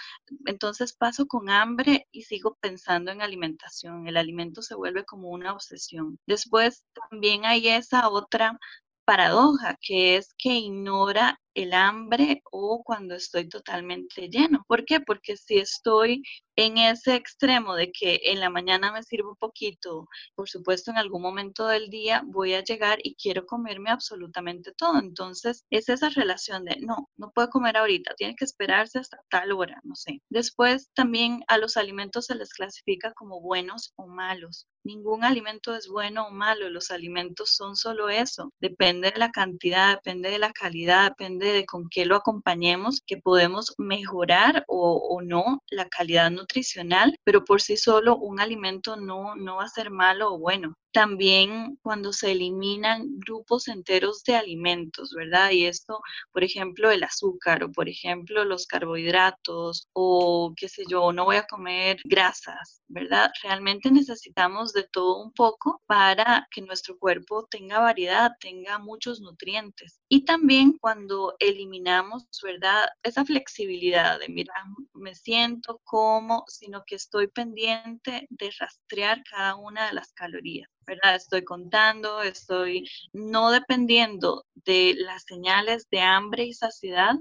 Entonces 0.46 0.94
paso 0.94 1.28
con 1.28 1.50
hambre 1.50 2.08
y 2.12 2.24
sigo 2.24 2.58
pensando 2.62 3.12
en 3.12 3.22
alimentación. 3.22 4.08
El 4.08 4.18
alimento 4.18 4.62
se 4.62 4.76
vuelve 4.76 5.04
como 5.06 5.30
una 5.30 5.54
obsesión. 5.54 6.18
Después 6.26 6.86
también 7.10 7.46
hay 7.46 7.68
esa 7.68 8.10
otra 8.10 8.58
paradoja 9.06 9.78
que 9.82 10.18
es 10.18 10.34
que 10.38 10.56
ignora 10.56 11.40
el 11.56 11.74
hambre 11.74 12.42
o 12.52 12.84
cuando 12.84 13.16
estoy 13.16 13.50
totalmente 13.50 14.30
lleno. 14.30 14.64
¿Por 14.68 14.86
qué? 14.86 15.00
Porque 15.00 15.38
si 15.38 15.58
estoy 15.58 16.22
en 16.58 16.78
ese 16.78 17.16
extremo 17.16 17.76
de 17.76 17.92
que 17.92 18.20
en 18.26 18.40
la 18.40 18.50
mañana 18.50 18.92
me 18.92 19.04
sirvo 19.04 19.32
un 19.32 19.36
poquito, 19.36 20.08
por 20.36 20.50
supuesto 20.50 20.92
en 20.92 20.98
algún 20.98 21.22
momento 21.22 21.68
del 21.68 21.90
día 21.90 22.24
voy 22.26 22.54
a 22.54 22.64
llegar 22.64 23.00
y 23.04 23.16
quiero 23.16 23.46
comerme 23.46 23.90
absolutamente 23.90 24.72
todo. 24.74 25.00
Entonces 25.00 25.66
es 25.70 25.90
esa 25.90 26.10
relación 26.10 26.66
de 26.66 26.78
no, 26.80 27.10
no 27.18 27.32
puedo 27.32 27.50
comer 27.50 27.78
ahorita, 27.78 28.16
tiene 28.16 28.36
que 28.36 28.46
esperarse 28.46 29.00
hasta 29.00 29.18
tal 29.30 29.52
hora, 29.52 29.80
no 29.84 29.96
sé. 29.96 30.22
Después 30.30 30.90
también 30.94 31.44
a 31.48 31.58
los 31.58 31.78
alimentos 31.78 32.26
se 32.26 32.36
les 32.36 32.54
clasifica 32.54 33.14
como 33.14 33.42
buenos 33.42 33.94
o 33.96 34.08
malos. 34.08 34.68
Ningún 34.84 35.24
alimento 35.24 35.76
es 35.76 35.88
bueno 35.88 36.28
o 36.28 36.32
malo, 36.32 36.70
los 36.70 36.92
alimentos 36.92 37.56
son 37.56 37.76
solo 37.76 38.10
eso. 38.10 38.54
Depende 38.60 39.12
de 39.12 39.18
la 39.20 39.32
cantidad, 39.32 39.96
depende 39.96 40.30
de 40.30 40.40
la 40.40 40.52
calidad, 40.54 41.14
de 41.54 41.66
con 41.66 41.90
qué 41.90 42.06
lo 42.06 42.16
acompañemos, 42.16 43.02
que 43.06 43.18
podemos 43.18 43.74
mejorar 43.78 44.64
o, 44.68 44.96
o 45.10 45.22
no 45.22 45.62
la 45.70 45.88
calidad 45.90 46.32
nutricional, 46.32 47.16
pero 47.24 47.44
por 47.46 47.62
sí 47.62 47.78
solo 47.78 48.18
un 48.18 48.40
alimento 48.40 48.96
no, 48.96 49.36
no 49.36 49.58
va 49.58 49.66
a 49.66 49.70
ser 49.70 49.90
malo 49.90 50.34
o 50.34 50.40
bueno 50.40 50.76
también 50.96 51.78
cuando 51.82 52.14
se 52.14 52.32
eliminan 52.32 53.20
grupos 53.20 53.68
enteros 53.68 54.24
de 54.24 54.38
alimentos, 54.38 55.12
¿verdad? 55.14 55.52
Y 55.52 55.66
esto, 55.66 56.00
por 56.32 56.46
ejemplo, 56.46 56.90
el 56.90 57.04
azúcar 57.04 57.66
o, 57.66 57.72
por 57.74 57.90
ejemplo, 57.90 58.46
los 58.46 58.66
carbohidratos 58.66 59.90
o, 59.92 60.54
qué 60.56 60.70
sé 60.70 60.86
yo, 60.88 61.12
no 61.12 61.26
voy 61.26 61.36
a 61.36 61.48
comer 61.48 61.98
grasas, 62.06 62.82
¿verdad? 62.88 63.30
Realmente 63.44 63.92
necesitamos 63.92 64.72
de 64.72 64.84
todo 64.84 65.22
un 65.22 65.34
poco 65.34 65.82
para 65.86 66.48
que 66.50 66.62
nuestro 66.62 66.98
cuerpo 66.98 67.46
tenga 67.52 67.80
variedad, 67.80 68.32
tenga 68.40 68.80
muchos 68.80 69.20
nutrientes. 69.20 70.00
Y 70.08 70.24
también 70.24 70.78
cuando 70.80 71.35
eliminamos, 71.40 72.26
¿verdad? 72.44 72.88
Esa 73.04 73.26
flexibilidad 73.26 74.20
de, 74.20 74.30
mira, 74.30 74.54
me 74.94 75.16
siento 75.16 75.82
como, 75.84 76.44
sino 76.48 76.84
que 76.86 76.96
estoy 76.96 77.28
pendiente 77.28 78.28
de 78.30 78.52
rastrear 78.60 79.24
cada 79.30 79.56
una 79.56 79.88
de 79.88 79.94
las 79.94 80.12
calorías. 80.14 80.70
¿verdad? 80.86 81.16
Estoy 81.16 81.44
contando, 81.44 82.22
estoy 82.22 82.88
no 83.14 83.52
dependiendo 83.52 84.46
de 84.54 84.96
las 84.98 85.24
señales 85.24 85.88
de 85.90 86.02
hambre 86.02 86.46
y 86.46 86.54
saciedad, 86.54 87.16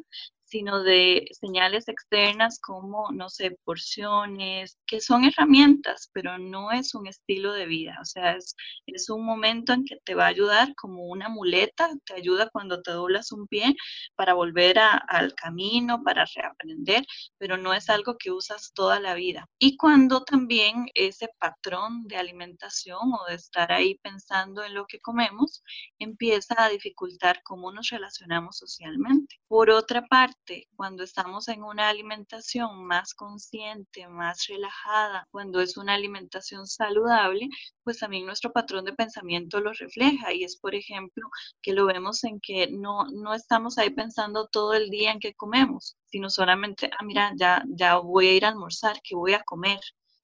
sino 0.55 0.85
de 0.85 1.27
señales 1.33 1.89
externas 1.89 2.61
como, 2.61 3.11
no 3.11 3.29
sé, 3.29 3.59
porciones, 3.65 4.79
que 4.87 5.01
son 5.01 5.25
herramientas, 5.25 6.11
pero 6.13 6.39
no 6.39 6.71
es 6.71 6.95
un 6.95 7.09
estilo 7.09 7.53
de 7.55 7.67
vida. 7.67 7.99
O 8.01 8.05
sea, 8.05 8.37
es, 8.37 8.55
es 8.87 9.11
un 9.11 9.25
momento 9.27 9.73
en 9.73 9.85
que 9.85 9.97
te 10.05 10.15
va 10.15 10.27
a 10.27 10.29
ayudar 10.29 10.73
como 10.77 11.09
una 11.09 11.29
muleta, 11.29 11.91
te 12.07 12.15
ayuda 12.15 12.51
cuando 12.51 12.83
te 12.83 12.93
doblas 12.93 13.33
un 13.33 13.49
pie 13.49 13.75
para 14.15 14.35
volver 14.35 14.79
al 14.79 15.35
camino, 15.35 16.05
para 16.05 16.25
reaprender, 16.25 17.05
pero 17.37 17.57
no 17.57 17.75
es 17.75 17.91
algo 17.91 18.17
que 18.17 18.31
usas 18.31 18.73
toda 18.75 19.01
la 19.01 19.15
vida. 19.15 19.49
Y 19.59 19.77
cuando 19.77 20.23
también 20.23 20.87
ese 20.95 21.31
patrón 21.41 22.05
de 22.07 22.17
alimentación 22.17 23.01
o 23.13 23.29
de 23.29 23.35
estar 23.35 23.73
ahí 23.73 23.99
pensando 24.05 24.63
en 24.63 24.75
lo 24.75 24.87
que 24.87 25.01
comemos 25.01 25.65
empieza 25.99 26.55
a 26.63 26.69
dificultar 26.69 27.43
cómo 27.43 27.73
nos 27.73 27.89
relacionamos 27.89 28.57
socialmente. 28.57 29.41
Por 29.49 29.71
otra 29.71 30.03
parte, 30.03 30.44
cuando 30.77 31.03
estamos 31.05 31.49
en 31.49 31.63
una 31.63 31.89
alimentación 31.89 32.85
más 32.85 33.15
consciente, 33.15 34.09
más 34.09 34.47
relajada, 34.49 35.27
cuando 35.31 35.61
es 35.61 35.77
una 35.77 35.95
alimentación 35.95 36.67
saludable, 36.67 37.49
pues 37.83 37.99
también 37.99 38.27
nuestro 38.27 38.53
patrón 38.53 38.85
de 38.85 38.93
pensamiento 38.93 39.61
lo 39.61 39.73
refleja 39.73 40.33
y 40.33 40.45
es, 40.45 40.57
por 40.57 40.75
ejemplo, 40.75 41.29
que 41.63 41.73
lo 41.73 41.87
vemos 41.87 42.25
en 42.25 42.41
que 42.41 42.69
no, 42.71 43.05
no 43.13 43.35
estamos 43.35 43.79
ahí 43.79 43.91
pensando 43.91 44.49
todo 44.49 44.75
el 44.75 44.91
día 44.91 45.13
en 45.13 45.21
qué 45.21 45.35
comemos, 45.35 45.97
sino 46.07 46.31
solamente, 46.31 46.91
ah, 46.99 47.05
mira, 47.05 47.33
ya, 47.37 47.63
ya 47.69 47.97
voy 47.99 48.29
a 48.29 48.35
ir 48.35 48.45
a 48.45 48.49
almorzar, 48.49 49.01
¿qué 49.03 49.15
voy 49.15 49.35
a 49.35 49.43
comer? 49.45 49.81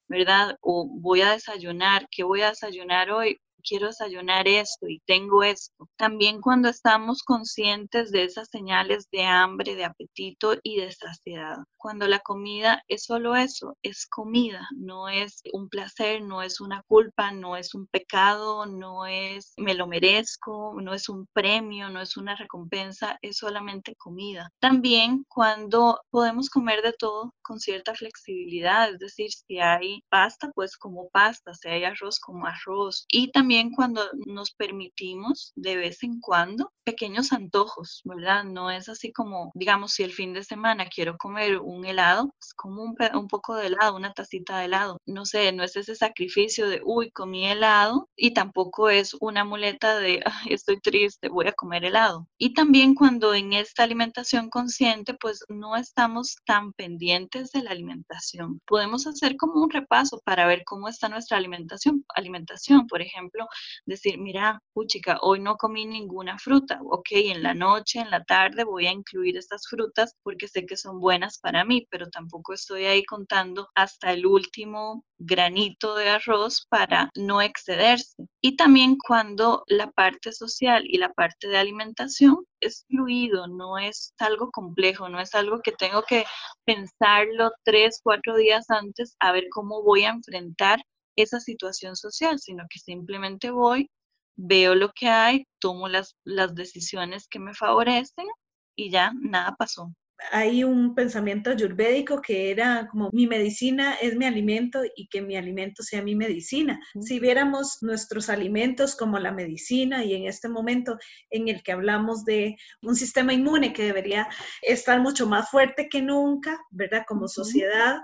¿verdad? 0.08 0.56
O 0.60 0.86
voy 0.88 1.20
a 1.22 1.30
desayunar, 1.30 2.08
¿qué 2.10 2.24
voy 2.24 2.42
a 2.42 2.48
desayunar 2.50 3.10
hoy? 3.12 3.40
Quiero 3.60 3.88
desayunar 3.88 4.48
esto 4.48 4.86
y 4.88 5.00
tengo 5.06 5.42
esto. 5.42 5.88
También 5.96 6.40
cuando 6.40 6.68
estamos 6.68 7.22
conscientes 7.22 8.10
de 8.10 8.24
esas 8.24 8.48
señales 8.50 9.08
de 9.10 9.24
hambre, 9.24 9.74
de 9.74 9.84
apetito 9.84 10.54
y 10.62 10.80
de 10.80 10.92
saciedad. 10.92 11.56
Cuando 11.76 12.06
la 12.08 12.20
comida 12.20 12.82
es 12.88 13.04
solo 13.04 13.36
eso, 13.36 13.76
es 13.82 14.06
comida, 14.06 14.68
no 14.76 15.08
es 15.08 15.42
un 15.52 15.68
placer, 15.68 16.22
no 16.22 16.42
es 16.42 16.60
una 16.60 16.82
culpa, 16.86 17.32
no 17.32 17.56
es 17.56 17.74
un 17.74 17.86
pecado, 17.86 18.66
no 18.66 19.06
es 19.06 19.54
me 19.56 19.74
lo 19.74 19.86
merezco, 19.86 20.74
no 20.80 20.94
es 20.94 21.08
un 21.08 21.26
premio, 21.32 21.90
no 21.90 22.00
es 22.00 22.16
una 22.16 22.36
recompensa, 22.36 23.18
es 23.22 23.38
solamente 23.38 23.94
comida. 23.96 24.50
También 24.60 25.24
cuando 25.28 26.00
podemos 26.10 26.50
comer 26.50 26.82
de 26.82 26.92
todo 26.92 27.32
con 27.50 27.58
cierta 27.58 27.96
flexibilidad, 27.96 28.90
es 28.92 29.00
decir, 29.00 29.32
si 29.32 29.58
hay 29.58 30.04
pasta, 30.08 30.52
pues 30.54 30.76
como 30.76 31.08
pasta, 31.08 31.52
si 31.52 31.68
hay 31.68 31.82
arroz, 31.82 32.20
como 32.20 32.46
arroz. 32.46 33.04
Y 33.08 33.32
también 33.32 33.72
cuando 33.72 34.02
nos 34.24 34.52
permitimos 34.52 35.52
de 35.56 35.76
vez 35.76 36.04
en 36.04 36.20
cuando 36.20 36.70
pequeños 36.84 37.32
antojos, 37.32 38.02
¿verdad? 38.04 38.44
No 38.44 38.70
es 38.70 38.88
así 38.88 39.10
como, 39.10 39.50
digamos, 39.54 39.94
si 39.94 40.04
el 40.04 40.12
fin 40.12 40.32
de 40.32 40.44
semana 40.44 40.86
quiero 40.86 41.16
comer 41.16 41.58
un 41.58 41.84
helado, 41.84 42.32
es 42.40 42.54
como 42.54 42.84
un, 42.84 42.94
poco 43.26 43.56
de 43.56 43.66
helado, 43.66 43.96
una 43.96 44.12
tacita 44.12 44.58
de 44.58 44.66
helado. 44.66 44.98
No 45.04 45.24
sé, 45.24 45.50
no 45.50 45.64
es 45.64 45.74
ese 45.74 45.96
sacrificio 45.96 46.68
de, 46.68 46.80
uy, 46.84 47.10
comí 47.10 47.48
helado 47.48 48.08
y 48.14 48.32
tampoco 48.32 48.90
es 48.90 49.16
una 49.20 49.44
muleta 49.44 49.98
de, 49.98 50.22
estoy 50.48 50.80
triste, 50.80 51.28
voy 51.28 51.48
a 51.48 51.52
comer 51.52 51.84
helado. 51.84 52.28
Y 52.38 52.54
también 52.54 52.94
cuando 52.94 53.34
en 53.34 53.54
esta 53.54 53.82
alimentación 53.82 54.50
consciente, 54.50 55.14
pues 55.14 55.44
no 55.48 55.76
estamos 55.76 56.36
tan 56.46 56.72
pendientes 56.74 57.39
de 57.52 57.62
la 57.62 57.70
alimentación. 57.70 58.60
Podemos 58.66 59.06
hacer 59.06 59.36
como 59.36 59.62
un 59.62 59.70
repaso 59.70 60.20
para 60.24 60.46
ver 60.46 60.62
cómo 60.64 60.88
está 60.88 61.08
nuestra 61.08 61.38
alimentación. 61.38 62.04
Alimentación, 62.14 62.86
por 62.86 63.00
ejemplo, 63.02 63.46
decir, 63.86 64.18
mira, 64.18 64.60
puchica, 64.74 65.18
hoy 65.22 65.40
no 65.40 65.56
comí 65.56 65.86
ninguna 65.86 66.38
fruta, 66.38 66.80
ok, 66.82 67.08
en 67.12 67.42
la 67.42 67.54
noche, 67.54 68.00
en 68.00 68.10
la 68.10 68.24
tarde 68.24 68.64
voy 68.64 68.86
a 68.86 68.92
incluir 68.92 69.36
estas 69.36 69.66
frutas 69.68 70.14
porque 70.22 70.48
sé 70.48 70.66
que 70.66 70.76
son 70.76 71.00
buenas 71.00 71.38
para 71.38 71.64
mí, 71.64 71.86
pero 71.90 72.08
tampoco 72.10 72.52
estoy 72.52 72.84
ahí 72.84 73.04
contando 73.04 73.68
hasta 73.74 74.12
el 74.12 74.26
último 74.26 75.04
granito 75.18 75.94
de 75.96 76.10
arroz 76.10 76.66
para 76.68 77.10
no 77.14 77.40
excederse. 77.42 78.26
Y 78.42 78.56
también 78.56 78.96
cuando 78.96 79.64
la 79.66 79.90
parte 79.90 80.32
social 80.32 80.84
y 80.86 80.96
la 80.96 81.12
parte 81.12 81.48
de 81.48 81.58
alimentación 81.58 82.46
es 82.60 82.86
fluido, 82.88 83.46
no 83.48 83.78
es 83.78 84.14
algo 84.18 84.50
complejo, 84.50 85.10
no 85.10 85.20
es 85.20 85.34
algo 85.34 85.60
que 85.60 85.72
tengo 85.72 86.02
que 86.04 86.24
pensarlo 86.64 87.52
tres, 87.64 88.00
cuatro 88.02 88.36
días 88.36 88.70
antes 88.70 89.14
a 89.20 89.32
ver 89.32 89.48
cómo 89.50 89.82
voy 89.82 90.04
a 90.04 90.10
enfrentar 90.10 90.82
esa 91.16 91.38
situación 91.40 91.96
social, 91.96 92.38
sino 92.38 92.64
que 92.70 92.78
simplemente 92.78 93.50
voy, 93.50 93.90
veo 94.36 94.74
lo 94.74 94.90
que 94.92 95.08
hay, 95.08 95.46
tomo 95.58 95.88
las, 95.88 96.16
las 96.24 96.54
decisiones 96.54 97.28
que 97.28 97.40
me 97.40 97.54
favorecen 97.54 98.26
y 98.74 98.90
ya 98.90 99.12
nada 99.20 99.54
pasó 99.58 99.92
hay 100.32 100.64
un 100.64 100.94
pensamiento 100.94 101.50
ayurvédico 101.50 102.20
que 102.20 102.50
era 102.50 102.88
como 102.90 103.10
mi 103.12 103.26
medicina 103.26 103.94
es 103.94 104.16
mi 104.16 104.26
alimento 104.26 104.82
y 104.96 105.08
que 105.08 105.22
mi 105.22 105.36
alimento 105.36 105.82
sea 105.82 106.02
mi 106.02 106.14
medicina. 106.14 106.80
Si 107.00 107.18
viéramos 107.18 107.78
nuestros 107.82 108.28
alimentos 108.28 108.96
como 108.96 109.18
la 109.18 109.32
medicina 109.32 110.04
y 110.04 110.14
en 110.14 110.26
este 110.26 110.48
momento 110.48 110.98
en 111.30 111.48
el 111.48 111.62
que 111.62 111.72
hablamos 111.72 112.24
de 112.24 112.56
un 112.82 112.96
sistema 112.96 113.32
inmune 113.32 113.72
que 113.72 113.84
debería 113.84 114.28
estar 114.62 115.00
mucho 115.00 115.26
más 115.26 115.50
fuerte 115.50 115.88
que 115.88 116.02
nunca, 116.02 116.58
¿verdad? 116.70 117.04
Como 117.06 117.28
sociedad, 117.28 117.98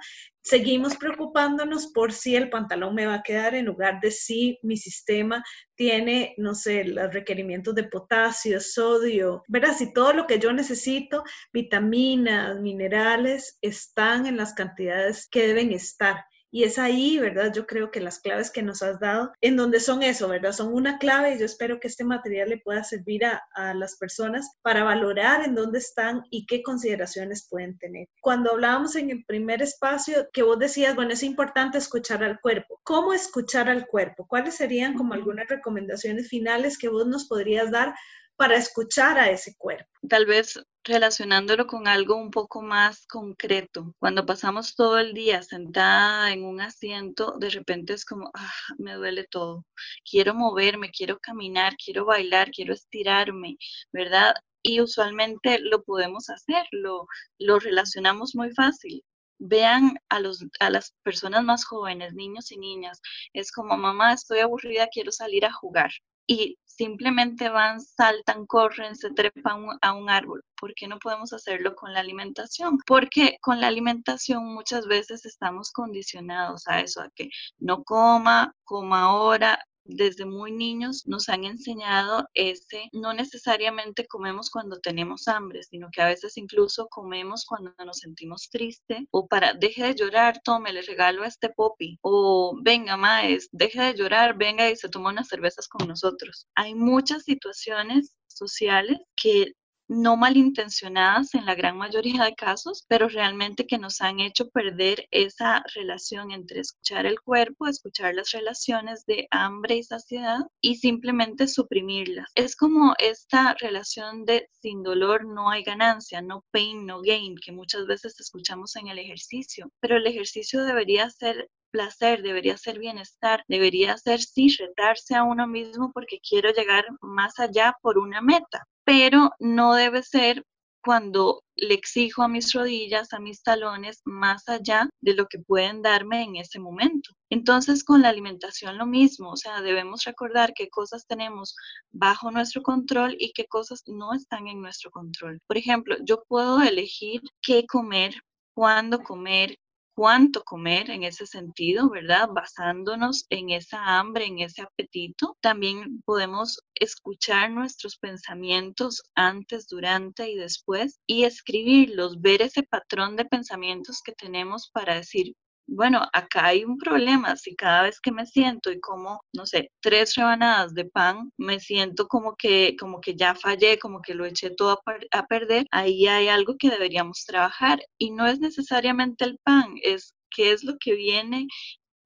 seguimos 0.46 0.96
preocupándonos 0.96 1.88
por 1.88 2.12
si 2.12 2.36
el 2.36 2.48
pantalón 2.50 2.94
me 2.94 3.04
va 3.04 3.14
a 3.14 3.22
quedar 3.22 3.56
en 3.56 3.66
lugar 3.66 3.98
de 4.00 4.12
si 4.12 4.60
mi 4.62 4.76
sistema 4.76 5.42
tiene, 5.74 6.34
no 6.38 6.54
sé, 6.54 6.84
los 6.84 7.12
requerimientos 7.12 7.74
de 7.74 7.82
potasio, 7.82 8.60
sodio, 8.60 9.42
¿verdad? 9.48 9.74
Si 9.76 9.92
todo 9.92 10.12
lo 10.12 10.28
que 10.28 10.38
yo 10.38 10.52
necesito, 10.52 11.24
vitaminas, 11.52 12.60
minerales, 12.60 13.58
están 13.60 14.26
en 14.26 14.36
las 14.36 14.54
cantidades 14.54 15.26
que 15.28 15.48
deben 15.48 15.72
estar. 15.72 16.24
Y 16.50 16.64
es 16.64 16.78
ahí, 16.78 17.18
¿verdad? 17.18 17.52
Yo 17.52 17.66
creo 17.66 17.90
que 17.90 18.00
las 18.00 18.20
claves 18.20 18.50
que 18.50 18.62
nos 18.62 18.82
has 18.82 19.00
dado, 19.00 19.32
en 19.40 19.56
donde 19.56 19.80
son 19.80 20.02
eso, 20.02 20.28
¿verdad? 20.28 20.52
Son 20.52 20.72
una 20.72 20.98
clave 20.98 21.34
y 21.34 21.38
yo 21.38 21.46
espero 21.46 21.80
que 21.80 21.88
este 21.88 22.04
material 22.04 22.48
le 22.48 22.58
pueda 22.58 22.84
servir 22.84 23.24
a, 23.24 23.42
a 23.54 23.74
las 23.74 23.96
personas 23.96 24.50
para 24.62 24.84
valorar 24.84 25.44
en 25.44 25.54
dónde 25.54 25.78
están 25.78 26.22
y 26.30 26.46
qué 26.46 26.62
consideraciones 26.62 27.46
pueden 27.48 27.78
tener. 27.78 28.06
Cuando 28.20 28.52
hablábamos 28.52 28.96
en 28.96 29.10
el 29.10 29.24
primer 29.24 29.62
espacio, 29.62 30.28
que 30.32 30.42
vos 30.42 30.58
decías, 30.58 30.94
bueno, 30.94 31.12
es 31.12 31.22
importante 31.22 31.78
escuchar 31.78 32.22
al 32.22 32.40
cuerpo. 32.40 32.80
¿Cómo 32.82 33.12
escuchar 33.12 33.68
al 33.68 33.86
cuerpo? 33.86 34.26
¿Cuáles 34.26 34.54
serían 34.54 34.94
como 34.94 35.14
algunas 35.14 35.48
recomendaciones 35.48 36.28
finales 36.28 36.78
que 36.78 36.88
vos 36.88 37.06
nos 37.06 37.26
podrías 37.26 37.70
dar 37.70 37.94
para 38.36 38.56
escuchar 38.56 39.18
a 39.18 39.30
ese 39.30 39.54
cuerpo? 39.56 39.90
Tal 40.08 40.26
vez 40.26 40.60
relacionándolo 40.84 41.66
con 41.66 41.88
algo 41.88 42.16
un 42.16 42.30
poco 42.30 42.62
más 42.62 43.06
concreto. 43.06 43.94
Cuando 43.98 44.24
pasamos 44.24 44.74
todo 44.76 44.98
el 44.98 45.14
día 45.14 45.42
sentada 45.42 46.32
en 46.32 46.44
un 46.44 46.60
asiento, 46.60 47.34
de 47.38 47.50
repente 47.50 47.92
es 47.94 48.04
como, 48.04 48.30
ah, 48.34 48.52
me 48.78 48.94
duele 48.94 49.26
todo. 49.28 49.64
Quiero 50.08 50.34
moverme, 50.34 50.90
quiero 50.90 51.18
caminar, 51.18 51.76
quiero 51.82 52.04
bailar, 52.04 52.50
quiero 52.50 52.72
estirarme, 52.74 53.56
¿verdad? 53.92 54.34
y 54.66 54.80
usualmente 54.80 55.60
lo 55.60 55.84
podemos 55.84 56.28
hacer, 56.28 56.66
lo, 56.72 57.06
lo 57.38 57.60
relacionamos 57.60 58.34
muy 58.34 58.50
fácil. 58.50 59.04
Vean 59.38 59.96
a, 60.08 60.18
los, 60.18 60.44
a 60.58 60.70
las 60.70 60.92
personas 61.04 61.44
más 61.44 61.64
jóvenes, 61.64 62.14
niños 62.14 62.50
y 62.50 62.58
niñas, 62.58 63.00
es 63.32 63.52
como, 63.52 63.76
mamá, 63.76 64.12
estoy 64.12 64.40
aburrida, 64.40 64.88
quiero 64.88 65.12
salir 65.12 65.44
a 65.46 65.52
jugar 65.52 65.92
y 66.26 66.58
simplemente 66.64 67.48
van, 67.48 67.80
saltan, 67.80 68.46
corren, 68.46 68.96
se 68.96 69.10
trepan 69.10 69.66
a 69.80 69.92
un 69.94 70.10
árbol. 70.10 70.44
¿Por 70.60 70.74
qué 70.74 70.86
no 70.88 70.98
podemos 70.98 71.32
hacerlo 71.32 71.74
con 71.74 71.92
la 71.92 72.00
alimentación? 72.00 72.78
Porque 72.86 73.38
con 73.40 73.60
la 73.60 73.68
alimentación 73.68 74.44
muchas 74.44 74.86
veces 74.86 75.24
estamos 75.24 75.72
condicionados 75.72 76.66
a 76.68 76.80
eso, 76.80 77.00
a 77.00 77.10
que 77.14 77.30
no 77.58 77.82
coma, 77.84 78.54
coma 78.64 79.04
ahora, 79.04 79.58
desde 79.88 80.24
muy 80.24 80.52
niños 80.52 81.06
nos 81.06 81.28
han 81.28 81.44
enseñado 81.44 82.28
ese, 82.34 82.88
no 82.92 83.12
necesariamente 83.12 84.06
comemos 84.06 84.50
cuando 84.50 84.78
tenemos 84.80 85.28
hambre, 85.28 85.62
sino 85.62 85.88
que 85.92 86.02
a 86.02 86.06
veces 86.06 86.36
incluso 86.36 86.88
comemos 86.88 87.44
cuando 87.46 87.72
nos 87.84 87.98
sentimos 87.98 88.48
tristes 88.50 89.00
o 89.10 89.26
para, 89.26 89.54
deje 89.54 89.84
de 89.84 89.94
llorar, 89.94 90.40
tome, 90.44 90.72
le 90.72 90.82
regalo 90.82 91.24
este 91.24 91.50
popi 91.50 91.98
o 92.02 92.58
venga, 92.62 92.96
maes, 92.96 93.48
deje 93.52 93.80
de 93.80 93.94
llorar, 93.94 94.36
venga 94.36 94.68
y 94.70 94.76
se 94.76 94.88
toma 94.88 95.10
unas 95.10 95.28
cervezas 95.28 95.68
con 95.68 95.86
nosotros. 95.88 96.46
Hay 96.54 96.74
muchas 96.74 97.24
situaciones 97.24 98.16
sociales 98.26 98.98
que 99.16 99.52
no 99.88 100.16
malintencionadas 100.16 101.34
en 101.34 101.46
la 101.46 101.54
gran 101.54 101.76
mayoría 101.76 102.24
de 102.24 102.34
casos, 102.34 102.84
pero 102.88 103.08
realmente 103.08 103.66
que 103.66 103.78
nos 103.78 104.00
han 104.00 104.20
hecho 104.20 104.48
perder 104.50 105.06
esa 105.10 105.62
relación 105.74 106.32
entre 106.32 106.60
escuchar 106.60 107.06
el 107.06 107.20
cuerpo, 107.20 107.66
escuchar 107.66 108.14
las 108.14 108.30
relaciones 108.32 109.04
de 109.06 109.28
hambre 109.30 109.76
y 109.76 109.82
saciedad 109.82 110.40
y 110.60 110.76
simplemente 110.76 111.46
suprimirlas. 111.46 112.26
Es 112.34 112.56
como 112.56 112.94
esta 112.98 113.54
relación 113.60 114.24
de 114.24 114.48
sin 114.50 114.82
dolor 114.82 115.24
no 115.24 115.50
hay 115.50 115.62
ganancia, 115.62 116.20
no 116.20 116.44
pain, 116.50 116.86
no 116.86 117.00
gain, 117.00 117.36
que 117.36 117.52
muchas 117.52 117.86
veces 117.86 118.18
escuchamos 118.18 118.74
en 118.76 118.88
el 118.88 118.98
ejercicio, 118.98 119.70
pero 119.80 119.96
el 119.96 120.06
ejercicio 120.06 120.64
debería 120.64 121.08
ser 121.10 121.48
placer, 121.70 122.22
debería 122.22 122.56
ser 122.56 122.78
bienestar, 122.78 123.44
debería 123.48 123.96
ser 123.98 124.20
sí 124.20 124.48
retarse 124.58 125.14
a 125.14 125.24
uno 125.24 125.46
mismo 125.46 125.92
porque 125.92 126.18
quiero 126.26 126.50
llegar 126.52 126.86
más 127.00 127.38
allá 127.38 127.76
por 127.82 127.98
una 127.98 128.20
meta 128.20 128.66
pero 128.86 129.32
no 129.40 129.74
debe 129.74 130.02
ser 130.02 130.44
cuando 130.82 131.42
le 131.56 131.74
exijo 131.74 132.22
a 132.22 132.28
mis 132.28 132.52
rodillas, 132.52 133.12
a 133.12 133.18
mis 133.18 133.42
talones, 133.42 134.00
más 134.04 134.48
allá 134.48 134.88
de 135.00 135.14
lo 135.14 135.26
que 135.26 135.40
pueden 135.40 135.82
darme 135.82 136.22
en 136.22 136.36
ese 136.36 136.60
momento. 136.60 137.10
Entonces, 137.28 137.82
con 137.82 138.02
la 138.02 138.10
alimentación 138.10 138.78
lo 138.78 138.86
mismo, 138.86 139.32
o 139.32 139.36
sea, 139.36 139.60
debemos 139.62 140.04
recordar 140.04 140.52
qué 140.54 140.68
cosas 140.68 141.04
tenemos 141.08 141.56
bajo 141.90 142.30
nuestro 142.30 142.62
control 142.62 143.16
y 143.18 143.32
qué 143.32 143.46
cosas 143.46 143.82
no 143.86 144.14
están 144.14 144.46
en 144.46 144.60
nuestro 144.60 144.92
control. 144.92 145.40
Por 145.48 145.58
ejemplo, 145.58 145.96
yo 146.04 146.22
puedo 146.28 146.62
elegir 146.62 147.20
qué 147.42 147.66
comer, 147.66 148.14
cuándo 148.54 149.02
comer, 149.02 149.56
cuánto 149.96 150.44
comer 150.44 150.90
en 150.90 151.04
ese 151.04 151.26
sentido, 151.26 151.88
¿verdad? 151.88 152.28
Basándonos 152.32 153.24
en 153.30 153.50
esa 153.50 153.98
hambre, 153.98 154.26
en 154.26 154.40
ese 154.40 154.62
apetito. 154.62 155.36
También 155.40 156.02
podemos 156.04 156.60
escuchar 156.74 157.50
nuestros 157.50 157.96
pensamientos 157.96 159.02
antes, 159.14 159.66
durante 159.68 160.30
y 160.30 160.36
después 160.36 161.00
y 161.06 161.24
escribirlos, 161.24 162.20
ver 162.20 162.42
ese 162.42 162.62
patrón 162.62 163.16
de 163.16 163.24
pensamientos 163.24 164.02
que 164.04 164.12
tenemos 164.12 164.70
para 164.70 164.96
decir, 164.96 165.34
bueno, 165.66 166.06
acá 166.12 166.46
hay 166.46 166.64
un 166.64 166.78
problema. 166.78 167.36
Si 167.36 167.54
cada 167.56 167.82
vez 167.82 168.00
que 168.00 168.12
me 168.12 168.26
siento 168.26 168.70
y 168.70 168.80
como, 168.80 169.20
no 169.32 169.46
sé, 169.46 169.70
tres 169.80 170.14
rebanadas 170.14 170.74
de 170.74 170.84
pan, 170.84 171.32
me 171.36 171.60
siento 171.60 172.08
como 172.08 172.36
que, 172.36 172.76
como 172.78 173.00
que 173.00 173.16
ya 173.16 173.34
fallé, 173.34 173.78
como 173.78 174.00
que 174.02 174.14
lo 174.14 174.24
eché 174.26 174.50
todo 174.50 174.70
a, 174.70 175.18
a 175.18 175.26
perder, 175.26 175.66
ahí 175.70 176.06
hay 176.06 176.28
algo 176.28 176.56
que 176.58 176.70
deberíamos 176.70 177.24
trabajar. 177.26 177.80
Y 177.98 178.10
no 178.12 178.26
es 178.26 178.40
necesariamente 178.40 179.24
el 179.24 179.38
pan, 179.44 179.74
es 179.82 180.14
qué 180.30 180.52
es 180.52 180.64
lo 180.64 180.76
que 180.78 180.94
viene 180.94 181.46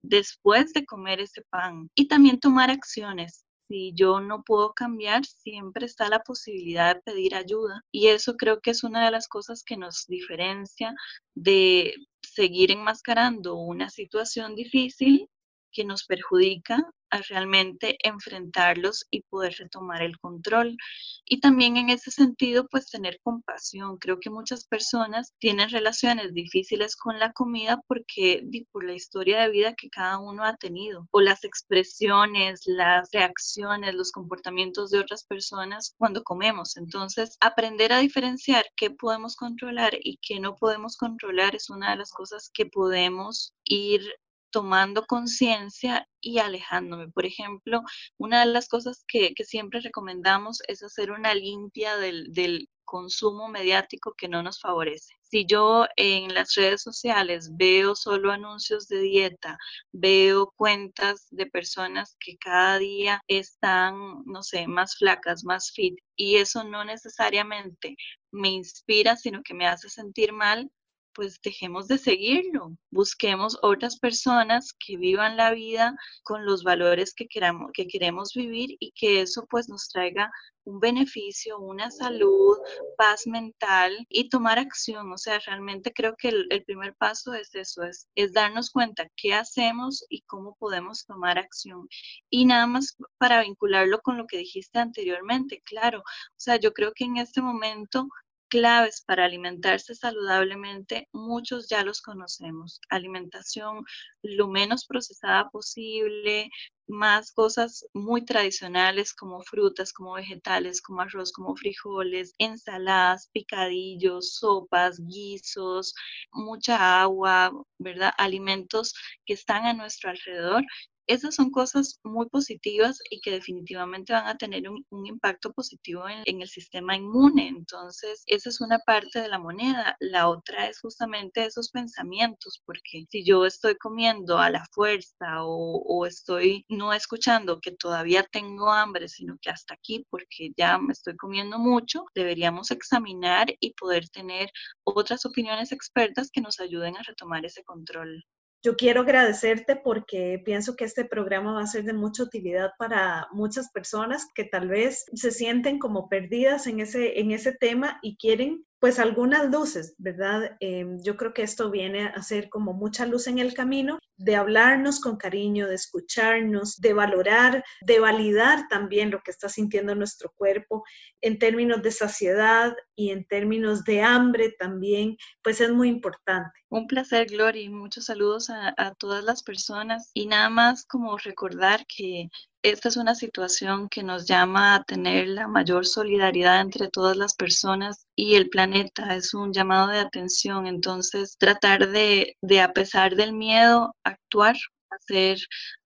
después 0.02 0.72
de 0.72 0.86
comer 0.86 1.20
ese 1.20 1.42
pan. 1.50 1.90
Y 1.94 2.08
también 2.08 2.40
tomar 2.40 2.70
acciones 2.70 3.44
si 3.70 3.92
yo 3.94 4.20
no 4.20 4.42
puedo 4.42 4.74
cambiar, 4.74 5.24
siempre 5.24 5.86
está 5.86 6.08
la 6.08 6.24
posibilidad 6.24 6.96
de 6.96 7.02
pedir 7.02 7.36
ayuda. 7.36 7.84
Y 7.92 8.08
eso 8.08 8.36
creo 8.36 8.60
que 8.60 8.72
es 8.72 8.82
una 8.82 9.04
de 9.04 9.12
las 9.12 9.28
cosas 9.28 9.62
que 9.62 9.76
nos 9.76 10.06
diferencia 10.08 10.92
de 11.36 11.94
seguir 12.34 12.70
enmascarando 12.70 13.56
una 13.56 13.90
situación 13.90 14.54
difícil 14.54 15.28
que 15.72 15.84
nos 15.84 16.04
perjudica 16.04 16.82
a 17.10 17.22
realmente 17.22 17.96
enfrentarlos 18.02 19.06
y 19.10 19.22
poder 19.22 19.54
retomar 19.58 20.02
el 20.02 20.18
control. 20.18 20.76
Y 21.24 21.40
también 21.40 21.76
en 21.76 21.90
ese 21.90 22.10
sentido, 22.10 22.66
pues 22.68 22.90
tener 22.90 23.18
compasión. 23.22 23.98
Creo 23.98 24.20
que 24.20 24.30
muchas 24.30 24.66
personas 24.66 25.34
tienen 25.38 25.70
relaciones 25.70 26.32
difíciles 26.34 26.96
con 26.96 27.18
la 27.18 27.32
comida 27.32 27.80
porque 27.86 28.42
por 28.72 28.84
la 28.84 28.94
historia 28.94 29.40
de 29.40 29.50
vida 29.50 29.74
que 29.74 29.90
cada 29.90 30.18
uno 30.18 30.44
ha 30.44 30.56
tenido 30.56 31.06
o 31.10 31.20
las 31.20 31.44
expresiones, 31.44 32.62
las 32.66 33.10
reacciones, 33.12 33.94
los 33.94 34.12
comportamientos 34.12 34.90
de 34.90 34.98
otras 34.98 35.24
personas 35.24 35.94
cuando 35.98 36.22
comemos. 36.22 36.76
Entonces, 36.76 37.36
aprender 37.40 37.92
a 37.92 37.98
diferenciar 37.98 38.64
qué 38.76 38.90
podemos 38.90 39.36
controlar 39.36 39.92
y 40.00 40.18
qué 40.22 40.40
no 40.40 40.56
podemos 40.56 40.96
controlar 40.96 41.54
es 41.54 41.70
una 41.70 41.90
de 41.90 41.96
las 41.98 42.10
cosas 42.12 42.50
que 42.52 42.66
podemos 42.66 43.54
ir 43.64 44.02
tomando 44.50 45.06
conciencia 45.06 46.08
y 46.20 46.38
alejándome. 46.38 47.08
Por 47.08 47.26
ejemplo, 47.26 47.82
una 48.18 48.40
de 48.40 48.52
las 48.52 48.68
cosas 48.68 49.04
que, 49.06 49.32
siempre 49.44 49.80
recomendamos 49.80 50.62
es 50.68 50.82
hacer 50.82 51.10
una 51.10 51.34
limpia 51.34 51.96
del, 51.96 52.32
del 52.32 52.68
consumo 52.90 53.48
mediático 53.48 54.14
que 54.16 54.28
no 54.28 54.42
nos 54.42 54.60
favorece. 54.60 55.14
Si 55.22 55.46
yo 55.46 55.86
en 55.94 56.34
las 56.34 56.54
redes 56.56 56.82
sociales 56.82 57.50
veo 57.56 57.94
solo 57.94 58.32
anuncios 58.32 58.88
de 58.88 59.00
dieta, 59.00 59.58
veo 59.92 60.52
cuentas 60.56 61.28
de 61.30 61.46
personas 61.46 62.16
que 62.18 62.36
cada 62.36 62.78
día 62.78 63.22
están, 63.28 64.24
no 64.26 64.42
sé, 64.42 64.66
más 64.66 64.96
flacas, 64.96 65.44
más 65.44 65.70
fit, 65.70 65.96
y 66.16 66.36
eso 66.36 66.64
no 66.64 66.84
necesariamente 66.84 67.96
me 68.32 68.48
inspira, 68.48 69.16
sino 69.16 69.42
que 69.44 69.54
me 69.54 69.68
hace 69.68 69.88
sentir 69.88 70.32
mal, 70.32 70.68
pues 71.14 71.40
dejemos 71.42 71.88
de 71.88 71.98
seguirlo, 71.98 72.76
busquemos 72.90 73.58
otras 73.62 73.98
personas 73.98 74.72
que 74.72 74.96
vivan 74.96 75.36
la 75.36 75.52
vida 75.52 75.96
con 76.22 76.44
los 76.44 76.62
valores 76.62 77.14
que 77.14 77.26
queramos, 77.26 77.70
que 77.72 77.86
queremos 77.86 78.32
vivir 78.34 78.76
y 78.80 78.92
que 78.92 79.20
eso 79.20 79.46
pues 79.50 79.68
nos 79.68 79.88
traiga 79.88 80.30
un 80.64 80.80
beneficio, 80.80 81.58
una 81.58 81.90
salud, 81.90 82.56
paz 82.96 83.26
mental 83.26 84.06
y 84.08 84.28
tomar 84.28 84.58
acción. 84.58 85.12
O 85.12 85.18
sea, 85.18 85.38
realmente 85.40 85.92
creo 85.92 86.14
que 86.16 86.28
el, 86.28 86.64
primer 86.64 86.94
paso 86.94 87.34
es 87.34 87.54
eso, 87.54 87.82
es, 87.82 88.08
es 88.14 88.32
darnos 88.32 88.70
cuenta 88.70 89.08
qué 89.16 89.34
hacemos 89.34 90.04
y 90.08 90.22
cómo 90.22 90.56
podemos 90.58 91.06
tomar 91.06 91.38
acción. 91.38 91.88
Y 92.30 92.44
nada 92.44 92.66
más 92.66 92.96
para 93.18 93.42
vincularlo 93.42 94.00
con 94.00 94.18
lo 94.18 94.26
que 94.26 94.38
dijiste 94.38 94.78
anteriormente, 94.78 95.62
claro, 95.64 96.00
o 96.00 96.36
sea, 96.36 96.56
yo 96.56 96.72
creo 96.72 96.92
que 96.94 97.04
en 97.04 97.16
este 97.16 97.42
momento 97.42 98.08
claves 98.50 99.02
para 99.06 99.24
alimentarse 99.24 99.94
saludablemente, 99.94 101.08
muchos 101.12 101.68
ya 101.68 101.84
los 101.84 102.02
conocemos. 102.02 102.80
Alimentación 102.90 103.84
lo 104.22 104.48
menos 104.48 104.84
procesada 104.86 105.48
posible, 105.50 106.50
más 106.88 107.32
cosas 107.32 107.86
muy 107.94 108.24
tradicionales 108.24 109.14
como 109.14 109.40
frutas, 109.42 109.92
como 109.92 110.14
vegetales, 110.14 110.82
como 110.82 111.00
arroz, 111.00 111.32
como 111.32 111.56
frijoles, 111.56 112.34
ensaladas, 112.38 113.30
picadillos, 113.32 114.34
sopas, 114.34 115.00
guisos, 115.06 115.94
mucha 116.32 117.00
agua, 117.00 117.52
¿verdad? 117.78 118.12
Alimentos 118.18 118.94
que 119.24 119.34
están 119.34 119.64
a 119.66 119.72
nuestro 119.72 120.10
alrededor 120.10 120.64
esas 121.12 121.34
son 121.34 121.50
cosas 121.50 121.98
muy 122.04 122.28
positivas 122.28 122.98
y 123.10 123.20
que 123.20 123.32
definitivamente 123.32 124.12
van 124.12 124.26
a 124.26 124.36
tener 124.36 124.68
un, 124.68 124.84
impacto 125.06 125.52
positivo 125.52 126.04
en, 126.08 126.40
el 126.40 126.48
sistema 126.48 126.96
inmune. 126.96 127.48
Entonces, 127.48 128.22
esa 128.26 128.48
es 128.48 128.60
una 128.60 128.78
parte 128.78 129.20
de 129.20 129.28
la 129.28 129.38
moneda. 129.38 129.96
La 129.98 130.28
otra 130.28 130.68
es 130.68 130.80
justamente 130.80 131.44
esos 131.44 131.70
pensamientos, 131.70 132.62
porque 132.64 133.06
si 133.10 133.24
yo 133.24 133.44
estoy 133.46 133.76
comiendo 133.76 134.38
a 134.38 134.50
la 134.50 134.64
fuerza 134.72 135.44
o, 135.44 135.82
o 135.84 136.06
estoy 136.06 136.64
no 136.68 136.92
escuchando 136.92 137.60
que 137.60 137.72
todavía 137.72 138.22
tengo 138.30 138.70
hambre, 138.70 139.08
sino 139.08 139.36
que 139.40 139.50
hasta 139.50 139.74
aquí, 139.74 140.06
porque 140.10 140.52
ya 140.56 140.78
me 140.78 140.92
estoy 140.92 141.16
comiendo 141.16 141.58
mucho, 141.58 142.04
deberíamos 142.14 142.70
examinar 142.70 143.52
y 143.60 143.74
poder 143.74 144.08
tener 144.10 144.50
otras 144.84 145.26
opiniones 145.26 145.72
expertas 145.72 146.30
que 146.30 146.40
nos 146.40 146.60
ayuden 146.60 146.96
a 146.96 147.02
retomar 147.02 147.44
ese 147.44 147.64
control. 147.64 148.24
Yo 148.62 148.76
quiero 148.76 149.00
agradecerte 149.00 149.76
porque 149.76 150.42
pienso 150.44 150.76
que 150.76 150.84
este 150.84 151.06
programa 151.06 151.54
va 151.54 151.62
a 151.62 151.66
ser 151.66 151.84
de 151.84 151.94
mucha 151.94 152.22
utilidad 152.22 152.72
para 152.78 153.26
muchas 153.32 153.70
personas 153.70 154.26
que 154.34 154.44
tal 154.44 154.68
vez 154.68 155.06
se 155.14 155.30
sienten 155.30 155.78
como 155.78 156.08
perdidas 156.10 156.66
en 156.66 156.80
ese, 156.80 157.20
en 157.20 157.30
ese 157.30 157.52
tema 157.52 157.98
y 158.02 158.16
quieren 158.16 158.66
pues 158.80 158.98
algunas 158.98 159.50
luces, 159.50 159.94
¿verdad? 159.98 160.56
Em, 160.58 160.98
yo 161.02 161.16
creo 161.16 161.34
que 161.34 161.42
esto 161.42 161.70
viene 161.70 162.06
a 162.06 162.22
ser 162.22 162.48
como 162.48 162.72
mucha 162.72 163.04
luz 163.04 163.26
en 163.26 163.38
el 163.38 163.52
camino 163.52 163.98
de 164.16 164.36
hablarnos 164.36 165.00
con 165.00 165.16
cariño, 165.16 165.68
de 165.68 165.74
escucharnos, 165.74 166.80
de 166.80 166.94
valorar, 166.94 167.62
de 167.82 168.00
validar 168.00 168.68
también 168.68 169.10
lo 169.10 169.22
que 169.22 169.30
está 169.30 169.50
sintiendo 169.50 169.94
nuestro 169.94 170.32
cuerpo 170.34 170.82
en 171.20 171.38
términos 171.38 171.82
de 171.82 171.90
saciedad 171.90 172.74
y 172.96 173.10
en 173.10 173.26
términos 173.26 173.84
de 173.84 174.00
hambre 174.00 174.54
también, 174.58 175.16
pues 175.42 175.60
es 175.60 175.70
muy 175.70 175.88
importante. 175.88 176.58
Un 176.70 176.86
placer, 176.86 177.26
Glory. 177.26 177.68
Muchos 177.68 178.06
saludos 178.06 178.48
a, 178.48 178.74
a 178.78 178.94
todas 178.94 179.24
las 179.24 179.42
personas 179.42 180.10
y 180.14 180.26
nada 180.26 180.48
más 180.48 180.86
como 180.86 181.18
recordar 181.18 181.84
que 181.86 182.30
esta 182.62 182.88
es 182.88 182.96
una 182.96 183.14
situación 183.14 183.88
que 183.88 184.02
nos 184.02 184.26
llama 184.26 184.74
a 184.74 184.84
tener 184.84 185.28
la 185.28 185.48
mayor 185.48 185.86
solidaridad 185.86 186.60
entre 186.60 186.88
todas 186.88 187.16
las 187.16 187.34
personas 187.34 188.06
y 188.16 188.34
el 188.34 188.50
planeta. 188.50 189.14
Es 189.16 189.34
un 189.34 189.52
llamado 189.52 189.88
de 189.88 189.98
atención. 189.98 190.66
Entonces, 190.66 191.36
tratar 191.38 191.88
de, 191.88 192.36
de 192.42 192.60
a 192.60 192.72
pesar 192.72 193.16
del 193.16 193.32
miedo, 193.32 193.94
actuar, 194.04 194.56
hacer 194.90 195.38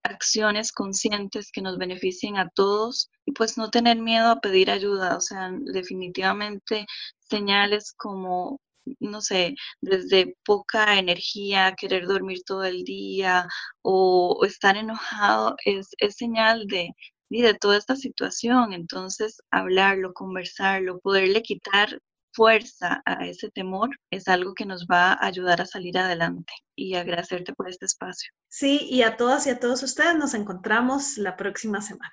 acciones 0.02 0.72
conscientes 0.72 1.50
que 1.52 1.62
nos 1.62 1.78
beneficien 1.78 2.38
a 2.38 2.48
todos 2.48 3.10
y 3.26 3.32
pues 3.32 3.56
no 3.58 3.70
tener 3.70 3.98
miedo 3.98 4.28
a 4.30 4.40
pedir 4.40 4.70
ayuda. 4.70 5.16
O 5.16 5.20
sea, 5.20 5.50
definitivamente 5.52 6.86
señales 7.18 7.94
como 7.96 8.60
no 9.00 9.20
sé, 9.20 9.54
desde 9.80 10.36
poca 10.44 10.98
energía, 10.98 11.74
querer 11.76 12.06
dormir 12.06 12.42
todo 12.44 12.64
el 12.64 12.84
día 12.84 13.46
o, 13.82 14.44
estar 14.44 14.76
enojado, 14.76 15.56
es, 15.64 15.90
señal 16.16 16.66
de, 16.66 16.90
de 17.30 17.54
toda 17.54 17.76
esta 17.78 17.96
situación. 17.96 18.72
Entonces, 18.72 19.42
hablarlo, 19.50 20.12
conversarlo, 20.14 21.00
poderle 21.00 21.42
quitar 21.42 21.98
fuerza 22.34 23.00
a 23.06 23.26
ese 23.26 23.50
temor 23.50 23.90
es 24.10 24.28
algo 24.28 24.54
que 24.54 24.66
nos 24.66 24.86
va 24.86 25.12
a 25.12 25.26
ayudar 25.26 25.60
a 25.60 25.66
salir 25.66 25.96
adelante 25.96 26.52
y 26.76 26.94
agradecerte 26.94 27.54
por 27.54 27.68
este 27.68 27.86
espacio. 27.86 28.30
Sí, 28.48 28.80
y 28.90 29.02
a 29.02 29.16
todas 29.16 29.46
y 29.46 29.50
a 29.50 29.60
todos 29.60 29.82
ustedes 29.82 30.16
nos 30.16 30.34
encontramos 30.34 31.16
la 31.16 31.36
próxima 31.36 31.80
semana. 31.80 32.12